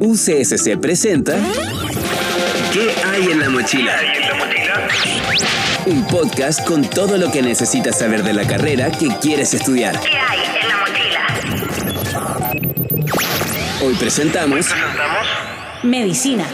UCSC 0.00 0.78
presenta 0.78 1.38
¿Qué 2.72 2.94
hay 3.06 3.30
en 3.30 3.40
la 3.40 3.48
mochila? 3.48 3.96
Un 5.86 6.06
podcast 6.06 6.62
con 6.66 6.84
todo 6.84 7.16
lo 7.16 7.30
que 7.30 7.40
necesitas 7.40 7.98
saber 7.98 8.22
de 8.22 8.34
la 8.34 8.46
carrera 8.46 8.90
que 8.90 9.08
quieres 9.20 9.54
estudiar. 9.54 9.98
¿Qué 10.00 10.18
hay 10.18 10.40
en 10.60 10.68
la 10.68 10.76
mochila? 10.86 11.26
Hoy 13.82 13.94
presentamos 13.94 14.66
Medicina. 15.82 16.44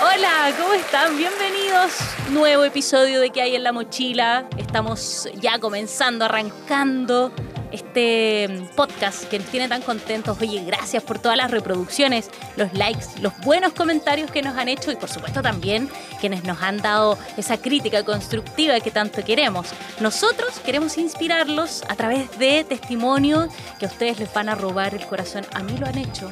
Hola, 0.00 0.52
¿cómo 0.60 0.74
están? 0.74 1.16
Bienvenidos. 1.16 1.92
Nuevo 2.30 2.64
episodio 2.64 3.20
de 3.20 3.30
¿Qué 3.30 3.42
hay 3.42 3.54
en 3.54 3.62
la 3.62 3.72
mochila? 3.72 4.48
Estamos 4.56 5.28
ya 5.40 5.60
comenzando, 5.60 6.24
arrancando 6.24 7.32
este 7.72 8.48
podcast 8.76 9.24
que 9.24 9.38
nos 9.38 9.48
tiene 9.48 9.68
tan 9.68 9.82
contentos. 9.82 10.38
Oye, 10.40 10.62
gracias 10.64 11.02
por 11.02 11.18
todas 11.18 11.36
las 11.36 11.50
reproducciones, 11.50 12.30
los 12.56 12.72
likes, 12.74 13.06
los 13.20 13.36
buenos 13.40 13.72
comentarios 13.72 14.30
que 14.30 14.42
nos 14.42 14.56
han 14.56 14.68
hecho 14.68 14.92
y 14.92 14.96
por 14.96 15.08
supuesto 15.08 15.42
también 15.42 15.88
quienes 16.20 16.44
nos 16.44 16.62
han 16.62 16.78
dado 16.78 17.18
esa 17.36 17.56
crítica 17.56 18.04
constructiva 18.04 18.78
que 18.80 18.90
tanto 18.90 19.24
queremos. 19.24 19.68
Nosotros 20.00 20.60
queremos 20.60 20.98
inspirarlos 20.98 21.82
a 21.88 21.96
través 21.96 22.38
de 22.38 22.64
testimonios 22.64 23.48
que 23.78 23.86
a 23.86 23.88
ustedes 23.88 24.18
les 24.18 24.32
van 24.32 24.48
a 24.48 24.54
robar 24.54 24.94
el 24.94 25.06
corazón. 25.06 25.44
A 25.54 25.62
mí 25.62 25.76
lo 25.78 25.86
han 25.86 25.98
hecho. 25.98 26.30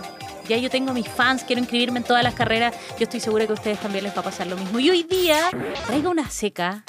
Ya 0.49 0.57
yo 0.57 0.69
tengo 0.69 0.93
mis 0.93 1.07
fans, 1.07 1.45
quiero 1.45 1.61
inscribirme 1.61 1.99
en 1.99 2.05
todas 2.05 2.25
las 2.25 2.35
carreras. 2.35 2.75
Yo 2.99 3.05
estoy 3.05 3.21
segura 3.21 3.47
que 3.47 3.53
a 3.53 3.55
ustedes 3.55 3.79
también 3.79 4.05
les 4.05 4.17
va 4.17 4.21
a 4.21 4.25
pasar 4.25 4.49
lo 4.49 4.57
mismo. 4.57 4.81
Y 4.81 4.91
hoy 4.91 5.05
día 5.05 5.49
traigo 5.87 6.11
una 6.11 6.29
seca 6.29 6.83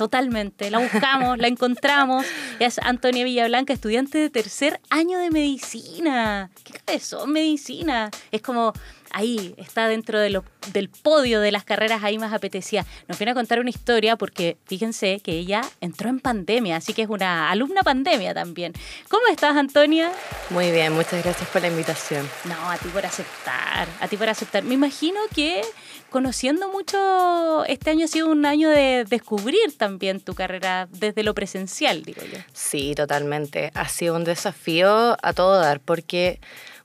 Totalmente, 0.00 0.70
la 0.70 0.78
buscamos, 0.78 1.36
la 1.36 1.46
encontramos. 1.46 2.24
Es 2.58 2.78
Antonia 2.78 3.22
Villablanca, 3.22 3.74
estudiante 3.74 4.16
de 4.16 4.30
tercer 4.30 4.80
año 4.88 5.18
de 5.18 5.30
medicina. 5.30 6.50
¿Qué 6.64 6.72
cabezón 6.82 7.30
medicina? 7.32 8.10
Es 8.32 8.40
como 8.40 8.72
ahí, 9.12 9.54
está 9.56 9.88
dentro 9.88 10.18
de 10.18 10.30
lo, 10.30 10.44
del 10.72 10.88
podio 10.88 11.40
de 11.40 11.52
las 11.52 11.64
carreras 11.64 12.02
ahí 12.02 12.18
más 12.18 12.32
apetecía. 12.32 12.86
Nos 13.08 13.18
viene 13.18 13.32
a 13.32 13.34
contar 13.34 13.60
una 13.60 13.70
historia 13.70 14.16
porque 14.16 14.56
fíjense 14.66 15.20
que 15.20 15.32
ella 15.32 15.62
entró 15.80 16.08
en 16.08 16.20
pandemia, 16.20 16.76
así 16.76 16.92
que 16.92 17.02
es 17.02 17.08
una 17.08 17.50
alumna 17.50 17.82
pandemia 17.82 18.34
también. 18.34 18.72
¿Cómo 19.08 19.26
estás, 19.28 19.56
Antonia? 19.56 20.10
Muy 20.50 20.70
bien, 20.70 20.92
muchas 20.92 21.22
gracias 21.22 21.48
por 21.48 21.62
la 21.62 21.68
invitación. 21.68 22.28
No, 22.44 22.70
a 22.70 22.76
ti 22.76 22.88
por 22.88 23.04
aceptar, 23.04 23.88
a 24.00 24.08
ti 24.08 24.16
por 24.16 24.28
aceptar. 24.28 24.62
Me 24.64 24.74
imagino 24.74 25.20
que 25.34 25.62
conociendo 26.10 26.68
mucho, 26.70 27.64
este 27.66 27.90
año 27.90 28.04
ha 28.04 28.08
sido 28.08 28.28
un 28.28 28.44
año 28.44 28.68
de 28.68 29.04
descubrir 29.08 29.76
también 29.76 30.20
tu 30.20 30.34
carrera 30.34 30.88
desde 30.90 31.22
lo 31.22 31.34
presencial, 31.34 32.02
digo 32.02 32.22
yo. 32.22 32.38
Sí, 32.52 32.94
totalmente. 32.94 33.70
Ha 33.74 33.88
sido 33.88 34.16
un 34.16 34.24
desafío 34.24 35.16
a 35.22 35.32
todo 35.32 35.58
dar 35.58 35.80
porque... 35.80 36.40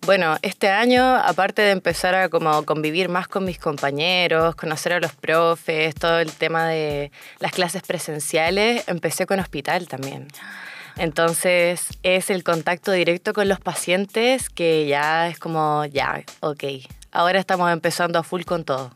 Bueno, 0.06 0.38
este 0.44 0.70
año, 0.70 1.16
aparte 1.16 1.64
de 1.64 1.72
empezar 1.72 2.14
a 2.14 2.30
como 2.30 2.64
convivir 2.64 3.10
más 3.10 3.28
con 3.28 3.44
mis 3.44 3.58
compañeros, 3.58 4.56
conocer 4.56 4.94
a 4.94 5.00
los 5.00 5.16
profes, 5.16 5.96
todo 5.96 6.20
el 6.20 6.32
tema 6.32 6.68
de 6.68 7.12
las 7.40 7.52
clases 7.52 7.82
presenciales, 7.82 8.88
empecé 8.88 9.26
con 9.26 9.40
hospital 9.40 9.88
también. 9.88 10.28
Entonces 10.96 11.88
es 12.04 12.30
el 12.30 12.44
contacto 12.44 12.92
directo 12.92 13.34
con 13.34 13.50
los 13.50 13.60
pacientes 13.60 14.52
que 14.52 14.86
ya 14.86 15.28
es 15.28 15.40
como, 15.40 15.86
ya, 15.86 16.22
ok, 16.40 16.64
ahora 17.12 17.40
estamos 17.40 17.72
empezando 17.72 18.20
a 18.20 18.24
full 18.24 18.44
con 18.44 18.64
todo. 18.64 18.92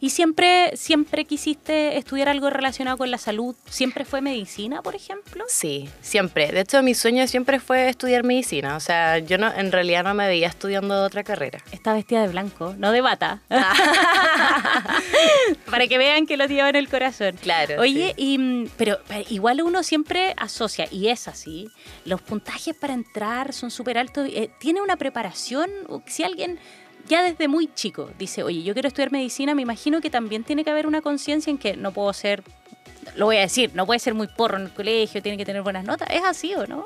¿Y 0.00 0.10
siempre, 0.10 0.76
siempre 0.76 1.24
quisiste 1.24 1.96
estudiar 1.96 2.28
algo 2.28 2.50
relacionado 2.50 2.98
con 2.98 3.10
la 3.10 3.18
salud? 3.18 3.54
¿Siempre 3.68 4.04
fue 4.04 4.20
medicina, 4.20 4.82
por 4.82 4.94
ejemplo? 4.94 5.44
Sí, 5.48 5.88
siempre. 6.00 6.52
De 6.52 6.60
hecho, 6.60 6.82
mi 6.82 6.94
sueño 6.94 7.26
siempre 7.26 7.60
fue 7.60 7.88
estudiar 7.88 8.24
medicina. 8.24 8.76
O 8.76 8.80
sea, 8.80 9.18
yo 9.18 9.38
no, 9.38 9.52
en 9.52 9.72
realidad 9.72 10.04
no 10.04 10.14
me 10.14 10.26
veía 10.26 10.48
estudiando 10.48 11.02
otra 11.02 11.24
carrera. 11.24 11.60
Está 11.72 11.92
vestida 11.92 12.22
de 12.22 12.28
blanco, 12.28 12.74
no 12.78 12.92
de 12.92 13.00
bata. 13.00 13.42
Para 15.70 15.86
que 15.86 15.98
vean 15.98 16.26
que 16.26 16.36
lo 16.36 16.46
lleva 16.46 16.70
en 16.70 16.76
el 16.76 16.88
corazón. 16.88 17.36
Claro. 17.40 17.80
Oye, 17.80 18.14
y, 18.16 18.66
pero, 18.76 18.98
igual 19.28 19.62
uno 19.62 19.82
siempre 19.82 20.34
asocia, 20.36 20.88
y 20.90 21.08
es 21.08 21.28
así, 21.28 21.68
los 22.04 22.22
puntajes 22.22 22.74
para 22.74 22.94
entrar 22.94 23.52
son 23.52 23.70
súper 23.70 23.98
altos. 23.98 24.28
Eh, 24.30 24.50
¿Tiene 24.58 24.80
una 24.80 24.96
preparación? 24.96 25.70
Si 26.06 26.22
alguien 26.22 26.58
ya 27.08 27.22
desde 27.22 27.48
muy 27.48 27.72
chico 27.74 28.10
dice, 28.18 28.42
oye, 28.42 28.62
yo 28.62 28.72
quiero 28.74 28.88
estudiar 28.88 29.10
medicina, 29.10 29.54
me 29.54 29.62
imagino 29.62 30.00
que 30.00 30.10
también 30.10 30.44
tiene 30.44 30.64
que 30.64 30.70
haber 30.70 30.86
una 30.86 31.00
conciencia 31.00 31.50
en 31.50 31.58
que 31.58 31.76
no 31.76 31.92
puedo 31.92 32.12
ser, 32.12 32.42
lo 33.16 33.26
voy 33.26 33.38
a 33.38 33.40
decir, 33.40 33.72
no 33.74 33.86
puede 33.86 33.98
ser 33.98 34.14
muy 34.14 34.28
porro 34.28 34.56
en 34.56 34.64
el 34.64 34.70
colegio, 34.72 35.22
tiene 35.22 35.38
que 35.38 35.44
tener 35.44 35.62
buenas 35.62 35.84
notas. 35.84 36.08
¿Es 36.10 36.22
así 36.24 36.54
o 36.54 36.66
no? 36.66 36.84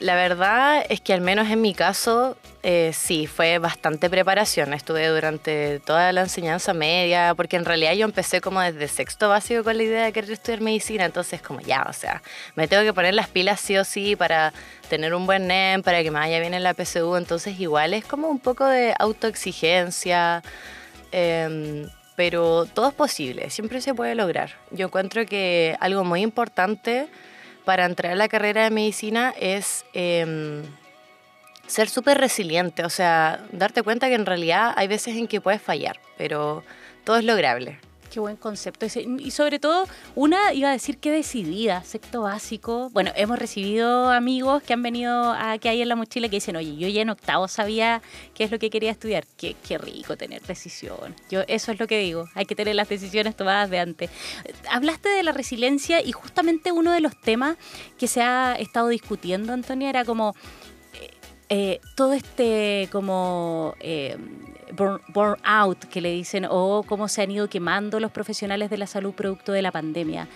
La 0.00 0.14
verdad 0.14 0.84
es 0.90 1.00
que 1.00 1.14
al 1.14 1.22
menos 1.22 1.48
en 1.48 1.62
mi 1.62 1.72
caso, 1.72 2.36
eh, 2.62 2.90
sí, 2.92 3.26
fue 3.26 3.56
bastante 3.56 4.10
preparación. 4.10 4.74
Estuve 4.74 5.06
durante 5.08 5.80
toda 5.80 6.12
la 6.12 6.20
enseñanza 6.20 6.74
media, 6.74 7.34
porque 7.34 7.56
en 7.56 7.64
realidad 7.64 7.94
yo 7.94 8.04
empecé 8.04 8.42
como 8.42 8.60
desde 8.60 8.86
sexto 8.86 9.30
básico 9.30 9.64
con 9.64 9.78
la 9.78 9.82
idea 9.82 10.04
de 10.04 10.12
querer 10.12 10.30
estudiar 10.32 10.60
medicina, 10.60 11.06
entonces 11.06 11.40
como 11.40 11.60
ya, 11.60 11.86
o 11.88 11.94
sea, 11.94 12.22
me 12.54 12.68
tengo 12.68 12.82
que 12.82 12.92
poner 12.92 13.14
las 13.14 13.28
pilas 13.28 13.58
sí 13.58 13.78
o 13.78 13.84
sí 13.84 14.14
para 14.14 14.52
tener 14.90 15.14
un 15.14 15.24
buen 15.24 15.46
NEM, 15.46 15.82
para 15.82 16.02
que 16.02 16.10
me 16.10 16.18
vaya 16.18 16.38
bien 16.38 16.52
en 16.52 16.62
la 16.62 16.74
PSU, 16.74 17.16
entonces 17.16 17.58
igual 17.58 17.94
es 17.94 18.04
como 18.04 18.28
un 18.28 18.40
poco 18.40 18.66
de 18.66 18.94
autoexigencia. 18.98 20.42
Em, 21.12 21.88
pero 22.14 22.66
todo 22.66 22.88
es 22.88 22.94
posible, 22.94 23.48
siempre 23.48 23.80
se 23.80 23.94
puede 23.94 24.14
lograr. 24.14 24.50
Yo 24.70 24.86
encuentro 24.86 25.24
que 25.24 25.76
algo 25.80 26.04
muy 26.04 26.20
importante 26.20 27.08
para 27.66 27.84
entrar 27.84 28.12
a 28.12 28.14
la 28.14 28.28
carrera 28.28 28.62
de 28.62 28.70
medicina 28.70 29.34
es 29.40 29.84
em, 29.92 30.62
ser 31.66 31.88
súper 31.88 32.16
resiliente, 32.16 32.84
o 32.84 32.90
sea, 32.90 33.44
darte 33.50 33.82
cuenta 33.82 34.06
que 34.06 34.14
en 34.14 34.24
realidad 34.24 34.72
hay 34.76 34.86
veces 34.86 35.16
en 35.16 35.26
que 35.26 35.40
puedes 35.40 35.60
fallar, 35.60 35.98
pero 36.16 36.62
todo 37.02 37.16
es 37.16 37.24
lograble. 37.24 37.78
Qué 38.16 38.20
buen 38.20 38.36
concepto. 38.36 38.86
Y 38.86 39.30
sobre 39.30 39.58
todo, 39.58 39.86
una 40.14 40.54
iba 40.54 40.70
a 40.70 40.72
decir 40.72 40.96
que 40.96 41.10
decidida, 41.10 41.84
secto 41.84 42.22
básico. 42.22 42.88
Bueno, 42.94 43.12
hemos 43.14 43.38
recibido 43.38 44.08
amigos 44.10 44.62
que 44.62 44.72
han 44.72 44.82
venido 44.82 45.32
a 45.32 45.58
que 45.58 45.68
hay 45.68 45.82
en 45.82 45.88
la 45.90 45.96
mochila 45.96 46.30
que 46.30 46.36
dicen, 46.36 46.56
oye, 46.56 46.76
yo 46.78 46.88
ya 46.88 47.02
en 47.02 47.10
octavo 47.10 47.46
sabía 47.46 48.00
qué 48.32 48.44
es 48.44 48.50
lo 48.50 48.58
que 48.58 48.70
quería 48.70 48.90
estudiar. 48.90 49.26
Qué, 49.36 49.54
qué 49.62 49.76
rico 49.76 50.16
tener 50.16 50.40
decisión. 50.40 51.14
Yo 51.28 51.42
eso 51.46 51.72
es 51.72 51.78
lo 51.78 51.86
que 51.86 51.98
digo, 51.98 52.26
hay 52.32 52.46
que 52.46 52.54
tener 52.54 52.74
las 52.74 52.88
decisiones 52.88 53.36
tomadas 53.36 53.68
de 53.68 53.80
antes. 53.80 54.10
Hablaste 54.70 55.10
de 55.10 55.22
la 55.22 55.32
resiliencia 55.32 56.02
y 56.02 56.12
justamente 56.12 56.72
uno 56.72 56.92
de 56.92 57.02
los 57.02 57.20
temas 57.20 57.58
que 57.98 58.08
se 58.08 58.22
ha 58.22 58.54
estado 58.54 58.88
discutiendo, 58.88 59.52
Antonia, 59.52 59.90
era 59.90 60.06
como 60.06 60.34
eh, 60.94 61.10
eh, 61.50 61.80
todo 61.94 62.14
este 62.14 62.88
como... 62.90 63.74
Eh, 63.80 64.16
burn, 64.76 65.36
out 65.44 65.84
que 65.84 66.00
le 66.00 66.12
dicen 66.12 66.46
o 66.48 66.84
cómo 66.86 67.08
se 67.08 67.22
han 67.22 67.30
ido 67.30 67.48
quemando 67.48 67.98
los 68.00 68.12
profesionales 68.12 68.70
de 68.70 68.78
la 68.78 68.86
salud 68.86 69.14
producto 69.14 69.52
de 69.52 69.62
la 69.62 69.72
pandemia. 69.72 70.28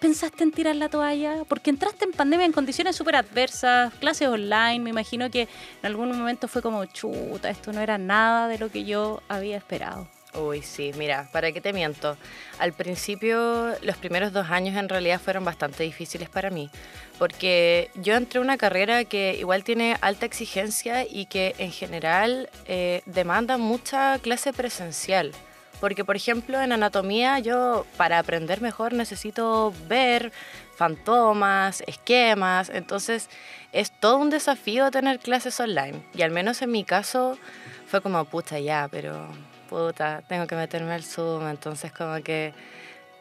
¿Pensaste 0.00 0.44
en 0.44 0.52
tirar 0.52 0.76
la 0.76 0.88
toalla? 0.88 1.44
Porque 1.48 1.70
entraste 1.70 2.04
en 2.04 2.12
pandemia 2.12 2.46
en 2.46 2.52
condiciones 2.52 2.96
súper 2.96 3.16
adversas, 3.16 3.92
clases 3.94 4.28
online, 4.28 4.80
me 4.80 4.90
imagino 4.90 5.30
que 5.30 5.42
en 5.42 5.86
algún 5.86 6.16
momento 6.16 6.48
fue 6.48 6.62
como, 6.62 6.84
chuta, 6.84 7.48
esto 7.50 7.72
no 7.72 7.80
era 7.80 7.98
nada 7.98 8.46
de 8.46 8.58
lo 8.58 8.70
que 8.70 8.84
yo 8.84 9.22
había 9.28 9.56
esperado. 9.56 10.06
Uy, 10.36 10.60
sí, 10.60 10.92
mira, 10.98 11.28
¿para 11.32 11.50
qué 11.50 11.62
te 11.62 11.72
miento? 11.72 12.16
Al 12.58 12.74
principio, 12.74 13.74
los 13.80 13.96
primeros 13.96 14.32
dos 14.32 14.50
años 14.50 14.76
en 14.76 14.88
realidad 14.88 15.20
fueron 15.20 15.44
bastante 15.44 15.82
difíciles 15.82 16.28
para 16.28 16.50
mí, 16.50 16.70
porque 17.18 17.90
yo 17.94 18.14
entré 18.14 18.38
a 18.38 18.42
una 18.42 18.58
carrera 18.58 19.04
que 19.04 19.36
igual 19.38 19.64
tiene 19.64 19.96
alta 20.02 20.26
exigencia 20.26 21.06
y 21.08 21.24
que 21.26 21.54
en 21.58 21.72
general 21.72 22.50
eh, 22.66 23.02
demanda 23.06 23.56
mucha 23.56 24.18
clase 24.18 24.52
presencial. 24.52 25.32
Porque, 25.80 26.04
por 26.04 26.16
ejemplo, 26.16 26.60
en 26.60 26.72
anatomía 26.72 27.38
yo 27.38 27.86
para 27.96 28.18
aprender 28.18 28.62
mejor 28.62 28.94
necesito 28.94 29.74
ver 29.88 30.32
fantomas, 30.74 31.82
esquemas, 31.86 32.70
entonces 32.70 33.28
es 33.72 33.90
todo 33.90 34.16
un 34.18 34.30
desafío 34.30 34.90
tener 34.90 35.18
clases 35.18 35.58
online. 35.60 36.02
Y 36.14 36.22
al 36.22 36.30
menos 36.30 36.62
en 36.62 36.70
mi 36.70 36.84
caso 36.84 37.38
fue 37.86 38.00
como, 38.00 38.24
pucha, 38.24 38.58
ya, 38.58 38.88
pero 38.90 39.28
puta, 39.68 40.22
tengo 40.28 40.46
que 40.46 40.54
meterme 40.54 40.94
al 40.94 41.04
Zoom, 41.04 41.46
entonces 41.48 41.92
como 41.92 42.22
que... 42.22 42.52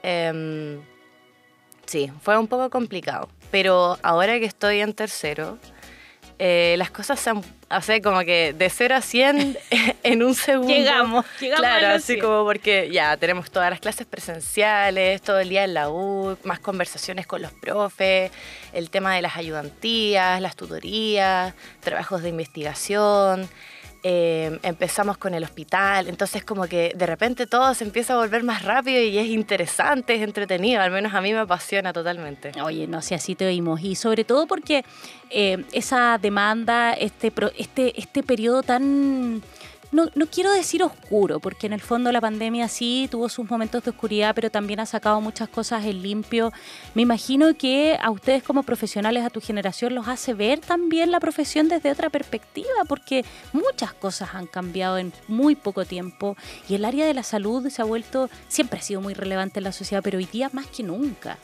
Em, 0.03 0.81
sí, 1.86 2.12
fue 2.21 2.38
un 2.38 2.47
poco 2.47 2.69
complicado, 2.69 3.30
pero 3.51 3.97
ahora 4.03 4.39
que 4.39 4.45
estoy 4.45 4.81
en 4.81 4.94
tercero, 4.94 5.57
eh, 6.38 6.75
las 6.77 6.92
cosas 6.92 7.18
se 7.18 7.30
han, 7.30 7.42
hace 7.69 8.01
como 8.01 8.19
que 8.19 8.53
de 8.53 8.69
0 8.69 8.95
a 8.95 9.01
100 9.01 9.57
en 10.03 10.24
un 10.24 10.36
segundo. 10.36 10.74
Llegamos, 10.74 11.25
llegamos. 11.39 11.62
Claro, 11.62 11.88
así 11.95 12.19
como 12.19 12.44
porque 12.44 12.89
ya 12.91 13.15
tenemos 13.15 13.50
todas 13.50 13.69
las 13.69 13.80
clases 13.80 14.06
presenciales, 14.06 15.21
todo 15.21 15.39
el 15.39 15.48
día 15.48 15.63
en 15.63 15.74
la 15.74 15.89
U, 15.89 16.38
más 16.44 16.59
conversaciones 16.59 17.25
con 17.25 17.41
los 17.41 17.53
profes, 17.53 18.31
el 18.74 18.89
tema 18.89 19.15
de 19.15 19.21
las 19.21 19.38
ayudantías, 19.38 20.41
las 20.41 20.57
tutorías, 20.57 21.53
trabajos 21.80 22.21
de 22.21 22.30
investigación. 22.30 23.50
Eh, 24.07 24.59
empezamos 24.61 25.17
con 25.17 25.33
el 25.33 25.43
hospital, 25.43 26.07
entonces 26.07 26.45
como 26.45 26.67
que 26.67 26.93
de 26.95 27.07
repente 27.07 27.47
todo 27.47 27.73
se 27.73 27.83
empieza 27.83 28.13
a 28.13 28.17
volver 28.17 28.43
más 28.43 28.61
rápido 28.61 29.01
y 29.01 29.17
es 29.17 29.25
interesante, 29.25 30.13
es 30.13 30.21
entretenido, 30.21 30.79
al 30.79 30.91
menos 30.91 31.15
a 31.15 31.21
mí 31.21 31.33
me 31.33 31.39
apasiona 31.39 31.91
totalmente. 31.91 32.51
Oye, 32.61 32.85
no 32.85 33.01
sé, 33.01 33.15
así 33.15 33.33
te 33.33 33.47
oímos. 33.47 33.81
Y 33.81 33.95
sobre 33.95 34.23
todo 34.23 34.45
porque 34.45 34.85
eh, 35.31 35.65
esa 35.71 36.19
demanda, 36.21 36.93
este, 36.93 37.33
este, 37.57 37.99
este 37.99 38.21
periodo 38.21 38.61
tan 38.61 39.41
no, 39.95 40.09
no, 40.13 40.27
quiero 40.27 40.51
decir 40.51 40.83
oscuro, 40.83 41.39
porque 41.39 41.68
en 41.68 41.74
el 41.74 41.81
fondo 41.81 42.12
la 42.12 42.21
pandemia 42.21 42.68
sí 42.68 43.07
tuvo 43.09 43.30
sus 43.30 43.50
momentos 43.50 43.83
de 43.83 43.92
oscuridad, 43.92 44.36
pero 44.36 44.50
también 44.50 44.80
ha 44.81 44.86
sacado 44.86 45.21
muchas 45.21 45.50
cosas 45.50 45.86
en 45.86 46.01
limpio. 46.01 46.51
Me 46.94 47.01
imagino 47.01 47.56
que 47.57 47.97
a 48.01 48.12
ustedes 48.12 48.44
como 48.44 48.63
profesionales, 48.63 49.24
a 49.24 49.30
tu 49.30 49.42
generación, 49.42 49.95
los 49.95 50.07
hace 50.07 50.33
ver 50.33 50.59
también 50.59 51.12
la 51.12 51.19
profesión 51.19 51.69
desde 51.69 51.92
otra 51.92 52.09
perspectiva, 52.09 52.83
porque 52.88 53.24
muchas 53.53 53.94
cosas 53.94 54.30
han 54.33 54.47
cambiado 54.47 54.97
en 54.97 55.13
muy 55.27 55.56
poco 55.56 55.86
tiempo 55.86 56.36
y 56.68 56.75
el 56.75 56.86
área 56.86 57.06
de 57.06 57.13
la 57.13 57.24
salud 57.24 57.69
se 57.69 57.81
ha 57.81 57.86
vuelto, 57.86 58.30
siempre 58.50 58.80
ha 58.80 58.83
sido 58.83 59.01
muy 59.01 59.13
relevante 59.13 59.59
en 59.59 59.63
la 59.63 59.71
sociedad, 59.71 60.03
pero 60.03 60.18
hoy 60.18 60.25
día 60.25 60.50
más 60.53 60.68
que 60.68 60.83
nunca. 60.83 61.38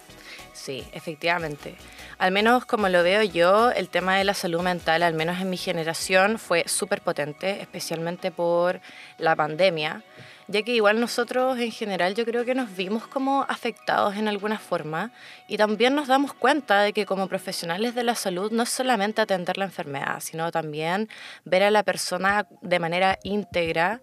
Sí, 0.54 0.86
efectivamente. 0.92 1.76
Al 2.18 2.32
menos 2.32 2.66
como 2.66 2.90
lo 2.90 3.04
veo 3.04 3.24
yo, 3.24 3.72
el 3.72 3.90
tema 3.90 4.18
de 4.18 4.24
la 4.24 4.34
salud 4.34 4.62
mental, 4.62 5.02
al 5.02 5.14
menos 5.14 5.40
en 5.40 5.50
mi 5.50 5.58
generación, 5.58 6.38
fue 6.38 6.64
súper 6.68 7.02
potente, 7.02 7.62
especialmente 7.62 8.32
por 8.32 8.82
la 9.18 9.36
pandemia, 9.36 10.04
ya 10.52 10.62
que 10.64 10.74
igual 10.74 11.00
nosotros 11.00 11.58
en 11.58 11.72
general 11.72 12.14
yo 12.14 12.26
creo 12.26 12.44
que 12.46 12.54
nos 12.54 12.76
vimos 12.76 13.08
como 13.08 13.46
afectados 13.48 14.16
en 14.18 14.28
alguna 14.28 14.60
forma 14.60 15.12
y 15.48 15.58
también 15.58 15.96
nos 15.96 16.08
damos 16.08 16.34
cuenta 16.34 16.82
de 16.82 16.94
que 16.94 17.06
como 17.06 17.28
profesionales 17.28 17.96
de 17.96 18.04
la 18.04 18.16
salud 18.16 18.52
no 18.52 18.64
es 18.64 18.70
solamente 18.70 19.22
atender 19.22 19.58
la 19.58 19.66
enfermedad, 19.66 20.20
sino 20.20 20.52
también 20.52 21.10
ver 21.46 21.64
a 21.64 21.72
la 21.72 21.84
persona 21.84 22.48
de 22.62 22.80
manera 22.80 23.18
íntegra 23.24 24.02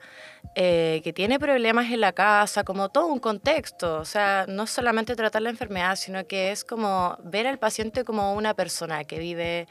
eh, 0.54 1.00
que 1.04 1.12
tiene 1.12 1.38
problemas 1.38 1.90
en 1.90 2.00
la 2.00 2.12
casa, 2.12 2.64
como 2.64 2.88
todo 2.88 3.06
un 3.06 3.18
contexto. 3.18 3.98
O 4.00 4.04
sea, 4.04 4.46
no 4.48 4.66
solamente 4.66 5.14
tratar 5.14 5.42
la 5.42 5.50
enfermedad, 5.50 5.96
sino 5.96 6.26
que 6.26 6.50
es 6.50 6.64
como 6.64 7.16
ver 7.22 7.46
al 7.46 7.58
paciente 7.58 8.04
como 8.04 8.32
una 8.32 8.54
persona 8.54 9.04
que 9.04 9.18
vive 9.18 9.68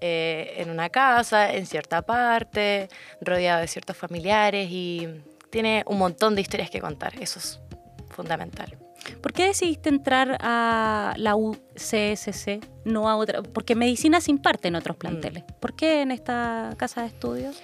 eh, 0.00 0.54
en 0.58 0.70
una 0.70 0.88
casa, 0.88 1.52
en 1.52 1.66
cierta 1.66 2.02
parte, 2.02 2.88
rodeado 3.20 3.60
de 3.60 3.68
ciertos 3.68 3.96
familiares 3.96 4.68
y 4.70 5.08
tiene 5.50 5.84
un 5.86 5.98
montón 5.98 6.34
de 6.34 6.40
historias 6.40 6.70
que 6.70 6.80
contar. 6.80 7.14
Eso 7.20 7.38
es 7.38 7.60
fundamental. 8.08 8.76
¿Por 9.22 9.32
qué 9.32 9.46
decidiste 9.46 9.88
entrar 9.88 10.36
a 10.40 11.14
la 11.16 11.34
UCSC, 11.36 12.60
no 12.84 13.08
a 13.08 13.16
otra? 13.16 13.42
Porque 13.42 13.74
medicina 13.74 14.20
se 14.20 14.30
imparte 14.30 14.68
en 14.68 14.76
otros 14.76 14.96
planteles. 14.96 15.44
Mm. 15.44 15.60
¿Por 15.60 15.74
qué 15.74 16.02
en 16.02 16.10
esta 16.10 16.74
casa 16.76 17.02
de 17.02 17.08
estudios? 17.08 17.62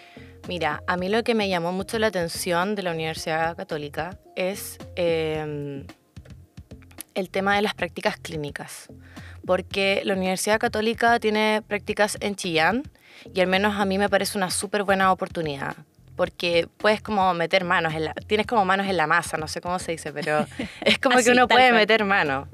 Mira, 0.49 0.83
a 0.87 0.97
mí 0.97 1.09
lo 1.09 1.23
que 1.25 1.35
me 1.35 1.49
llamó 1.49 1.73
mucho 1.73 1.99
la 1.99 2.07
atención 2.07 2.75
de 2.75 2.83
la 2.83 2.93
Universidad 2.93 3.57
Católica 3.57 4.19
es 4.37 4.79
em, 4.95 5.87
el 7.15 7.31
tema 7.31 7.57
de 7.57 7.63
las 7.63 7.75
prácticas 7.75 8.17
clínicas, 8.17 8.89
porque 9.45 10.03
la 10.05 10.15
Universidad 10.15 10.59
Católica 10.59 11.19
tiene 11.19 11.63
prácticas 11.67 12.17
en 12.21 12.37
Chillán 12.37 12.85
y 13.35 13.41
al 13.41 13.49
menos 13.49 13.75
a 13.77 13.85
mí 13.85 13.99
me 13.99 14.09
parece 14.09 14.39
una 14.39 14.51
súper 14.51 14.85
buena 14.85 15.11
oportunidad 15.11 15.77
porque 16.17 16.69
puedes 16.79 17.01
como 17.03 17.33
meter 17.35 17.65
manos, 17.65 17.95
en 17.95 18.07
la, 18.07 18.15
tienes 18.15 18.47
como 18.47 18.65
manos 18.65 18.87
en 18.87 18.97
la 18.97 19.07
masa, 19.07 19.37
no 19.37 19.47
sé 19.49 19.61
cómo 19.61 19.79
se 19.79 19.93
dice, 19.93 20.13
pero 20.13 20.47
es 20.81 20.99
como 20.99 21.19
que 21.19 21.31
uno 21.31 21.47
puede 21.47 21.73
meter 21.73 22.05
manos. 22.05 22.49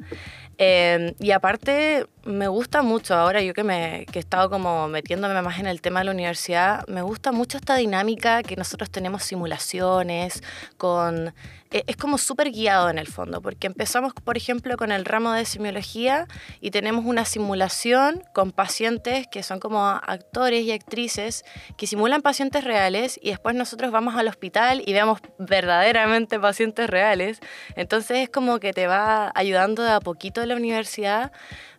Em, 0.58 1.14
y 1.18 1.30
aparte, 1.30 2.06
me 2.24 2.46
gusta 2.46 2.82
mucho, 2.82 3.14
ahora 3.14 3.40
yo 3.40 3.54
que, 3.54 3.64
me, 3.64 4.06
que 4.12 4.18
he 4.18 4.20
estado 4.20 4.50
como 4.50 4.86
metiéndome 4.86 5.40
más 5.40 5.58
en 5.58 5.66
el 5.66 5.80
tema 5.80 6.00
de 6.00 6.04
la 6.04 6.12
universidad, 6.12 6.86
me 6.88 7.02
gusta 7.02 7.32
mucho 7.32 7.56
esta 7.56 7.76
dinámica 7.76 8.42
que 8.42 8.54
nosotros 8.56 8.90
tenemos 8.90 9.24
simulaciones, 9.24 10.42
con 10.76 11.34
es 11.72 11.96
como 11.96 12.18
súper 12.18 12.50
guiado 12.50 12.90
en 12.90 12.98
el 12.98 13.06
fondo, 13.06 13.40
porque 13.40 13.66
empezamos, 13.66 14.12
por 14.12 14.36
ejemplo, 14.36 14.76
con 14.76 14.92
el 14.92 15.04
ramo 15.04 15.32
de 15.32 15.44
semiología 15.44 16.26
y 16.60 16.70
tenemos 16.70 17.04
una 17.04 17.24
simulación 17.24 18.22
con 18.34 18.52
pacientes 18.52 19.26
que 19.26 19.42
son 19.42 19.58
como 19.58 19.86
actores 19.86 20.64
y 20.64 20.72
actrices 20.72 21.44
que 21.76 21.86
simulan 21.86 22.22
pacientes 22.22 22.64
reales 22.64 23.18
y 23.22 23.30
después 23.30 23.54
nosotros 23.54 23.90
vamos 23.90 24.16
al 24.16 24.28
hospital 24.28 24.82
y 24.86 24.92
vemos 24.92 25.20
verdaderamente 25.38 26.38
pacientes 26.38 26.88
reales. 26.88 27.40
Entonces 27.76 28.18
es 28.18 28.28
como 28.28 28.58
que 28.58 28.72
te 28.72 28.86
va 28.86 29.32
ayudando 29.34 29.82
de 29.82 29.92
a 29.92 30.00
poquito 30.00 30.44
la 30.44 30.56
universidad 30.56 31.32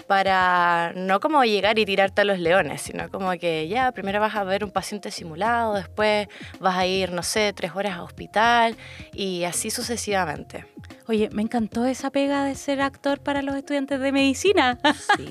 para 0.08 0.94
no 0.96 1.20
como 1.20 1.44
llegar 1.44 1.80
y 1.80 1.86
tirarte 1.86 2.22
a 2.22 2.26
los 2.26 2.40
leones, 2.40 2.82
sino 2.82 3.10
como 3.10 3.32
que 3.34 3.68
ya, 3.68 3.92
primero 3.92 4.20
vas 4.20 4.36
a 4.36 4.44
ver 4.44 4.64
un 4.64 4.72
paciente 4.72 5.12
simulado, 5.12 5.76
después 5.76 6.28
vas 6.60 6.78
a 6.78 6.86
ir, 6.86 7.12
no 7.12 7.24
sé, 7.24 7.54
tres 7.54 7.72
horas 7.76 7.98
a 7.98 8.04
hospital 8.04 8.76
y 9.14 9.44
así 9.44 9.70
sucesivamente. 9.70 10.66
Oye, 11.08 11.30
me 11.32 11.42
encantó 11.42 11.86
esa 11.86 12.12
pega 12.12 12.46
de 12.46 12.56
ser 12.56 12.80
actor 12.80 13.20
para 13.20 13.42
los 13.42 13.56
estudiantes 13.56 14.00
de 14.00 14.12
medicina. 14.14 14.80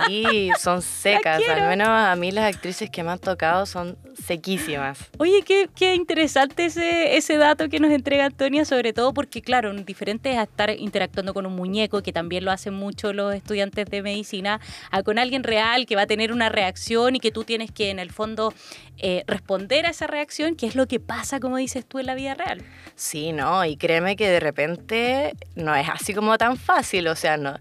Sí, 0.06 0.50
son 0.58 0.82
secas. 0.82 1.40
Al 1.48 1.69
menos 1.69 1.88
a 1.88 2.14
mí 2.16 2.30
las 2.30 2.54
actrices 2.54 2.90
que 2.90 3.02
me 3.02 3.10
han 3.10 3.19
tocado 3.19 3.64
son 3.64 3.96
sequísimas. 4.22 4.98
Oye, 5.19 5.42
qué, 5.42 5.70
qué 5.74 5.94
interesante 5.94 6.66
ese, 6.66 7.16
ese 7.16 7.38
dato 7.38 7.69
que 7.70 7.80
nos 7.80 7.90
entrega 7.90 8.26
Antonia, 8.26 8.64
sobre 8.64 8.92
todo 8.92 9.14
porque, 9.14 9.40
claro, 9.40 9.72
diferente 9.72 10.36
a 10.36 10.42
estar 10.42 10.70
interactuando 10.70 11.32
con 11.32 11.46
un 11.46 11.56
muñeco, 11.56 12.02
que 12.02 12.12
también 12.12 12.44
lo 12.44 12.50
hacen 12.50 12.74
mucho 12.74 13.12
los 13.12 13.34
estudiantes 13.34 13.86
de 13.86 14.02
medicina, 14.02 14.60
a 14.90 15.02
con 15.02 15.19
alguien 15.19 15.42
real 15.42 15.86
que 15.86 15.96
va 15.96 16.02
a 16.02 16.06
tener 16.06 16.32
una 16.32 16.50
reacción 16.50 17.16
y 17.16 17.20
que 17.20 17.30
tú 17.30 17.44
tienes 17.44 17.70
que, 17.70 17.90
en 17.90 17.98
el 17.98 18.10
fondo, 18.10 18.52
eh, 18.98 19.24
responder 19.26 19.86
a 19.86 19.90
esa 19.90 20.06
reacción, 20.06 20.54
que 20.54 20.66
es 20.66 20.74
lo 20.74 20.86
que 20.86 21.00
pasa, 21.00 21.40
como 21.40 21.56
dices 21.56 21.86
tú, 21.86 21.98
en 21.98 22.06
la 22.06 22.14
vida 22.14 22.34
real. 22.34 22.62
Sí, 22.94 23.32
no, 23.32 23.64
y 23.64 23.76
créeme 23.76 24.16
que 24.16 24.28
de 24.28 24.40
repente 24.40 25.34
no 25.62 25.74
es 25.74 25.88
así 25.88 26.14
como 26.14 26.36
tan 26.38 26.56
fácil, 26.56 27.08
o 27.08 27.16
sea, 27.16 27.36
no, 27.36 27.58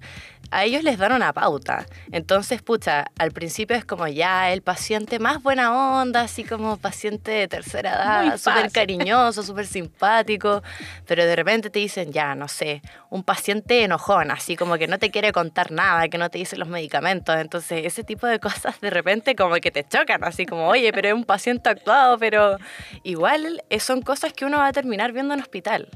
a 0.51 0.65
ellos 0.65 0.83
les 0.83 0.98
dan 0.98 1.13
una 1.13 1.31
pauta. 1.31 1.86
Entonces, 2.12 2.62
pucha, 2.62 3.06
al 3.18 3.31
principio 3.31 3.77
es 3.77 3.86
como 3.86 4.07
ya 4.07 4.51
el 4.51 4.62
paciente 4.62 5.18
más 5.18 5.42
buena 5.42 6.01
onda, 6.01 6.21
así 6.21 6.44
como 6.44 6.77
paciente 6.77 7.31
de 7.31 7.48
tercera 7.48 7.92
edad, 7.92 8.38
súper 8.38 8.69
cariñoso, 8.71 9.44
súper 9.44 9.65
simpático, 9.65 10.62
pero 11.07 11.25
de 11.25 11.36
repente 11.36 11.69
te 11.69 11.80
dicen, 11.80 12.12
ya, 12.12 12.36
no 12.36 12.50
sé, 12.50 12.81
un 13.09 13.24
paciente 13.24 13.83
enojón, 13.83 14.30
así 14.30 14.57
como 14.57 14.77
que 14.77 14.88
no 14.88 15.00
te 15.00 15.09
quiere 15.09 15.31
contar 15.31 15.71
nada, 15.71 16.09
que 16.09 16.18
no 16.18 16.30
te 16.30 16.38
dice 16.38 16.57
los 16.57 16.68
medicamentos. 16.68 17.38
Entonces, 17.38 17.86
ese 17.86 18.03
tipo 18.03 18.27
de 18.27 18.39
cosas 18.39 18.80
de 18.81 18.89
repente 18.89 19.36
como 19.36 19.56
que 19.56 19.71
te 19.71 19.88
chocan, 19.88 20.24
así 20.25 20.45
como, 20.45 20.68
oye, 20.68 20.92
pero 20.92 21.07
es 21.07 21.13
un 21.13 21.24
paciente 21.24 21.69
actuado, 21.69 22.18
pero 22.18 22.57
igual 23.03 23.63
son 23.80 24.01
cosas 24.01 24.33
que 24.33 24.44
uno 24.44 24.57
va 24.57 24.68
a 24.68 24.74
terminar 24.74 25.13
viendo 25.13 25.33
en 25.33 25.39
hospital. 25.39 25.88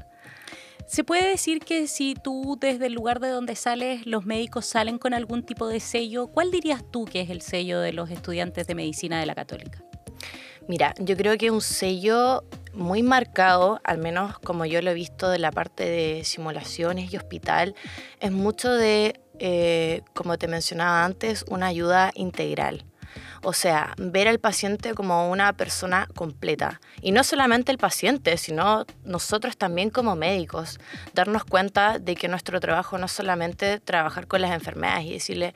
¿Se 0.86 1.02
puede 1.02 1.28
decir 1.28 1.60
que 1.60 1.88
si 1.88 2.14
tú 2.14 2.56
desde 2.60 2.86
el 2.86 2.92
lugar 2.92 3.18
de 3.18 3.28
donde 3.28 3.56
sales, 3.56 4.06
los 4.06 4.24
médicos 4.24 4.66
salen 4.66 4.98
con 4.98 5.14
algún 5.14 5.42
tipo 5.42 5.66
de 5.66 5.80
sello, 5.80 6.28
¿cuál 6.28 6.52
dirías 6.52 6.84
tú 6.88 7.06
que 7.06 7.20
es 7.22 7.30
el 7.30 7.42
sello 7.42 7.80
de 7.80 7.92
los 7.92 8.08
estudiantes 8.08 8.68
de 8.68 8.76
medicina 8.76 9.18
de 9.18 9.26
la 9.26 9.34
católica? 9.34 9.82
Mira, 10.68 10.94
yo 10.98 11.16
creo 11.16 11.36
que 11.38 11.50
un 11.50 11.60
sello 11.60 12.44
muy 12.72 13.02
marcado, 13.02 13.80
al 13.82 13.98
menos 13.98 14.38
como 14.38 14.64
yo 14.64 14.80
lo 14.80 14.92
he 14.92 14.94
visto 14.94 15.28
de 15.28 15.40
la 15.40 15.50
parte 15.50 15.84
de 15.84 16.24
simulaciones 16.24 17.12
y 17.12 17.16
hospital, 17.16 17.74
es 18.20 18.30
mucho 18.30 18.72
de, 18.72 19.20
eh, 19.40 20.02
como 20.14 20.38
te 20.38 20.46
mencionaba 20.46 21.04
antes, 21.04 21.44
una 21.48 21.66
ayuda 21.66 22.12
integral. 22.14 22.84
O 23.42 23.52
sea, 23.52 23.94
ver 23.98 24.28
al 24.28 24.38
paciente 24.38 24.94
como 24.94 25.30
una 25.30 25.52
persona 25.52 26.08
completa. 26.14 26.80
Y 27.00 27.12
no 27.12 27.24
solamente 27.24 27.72
el 27.72 27.78
paciente, 27.78 28.36
sino 28.36 28.86
nosotros 29.04 29.56
también 29.56 29.90
como 29.90 30.16
médicos, 30.16 30.78
darnos 31.14 31.44
cuenta 31.44 31.98
de 31.98 32.14
que 32.14 32.28
nuestro 32.28 32.60
trabajo 32.60 32.98
no 32.98 33.06
es 33.06 33.12
solamente 33.12 33.80
trabajar 33.80 34.26
con 34.26 34.40
las 34.40 34.52
enfermedades 34.52 35.04
y 35.06 35.12
decirle, 35.12 35.54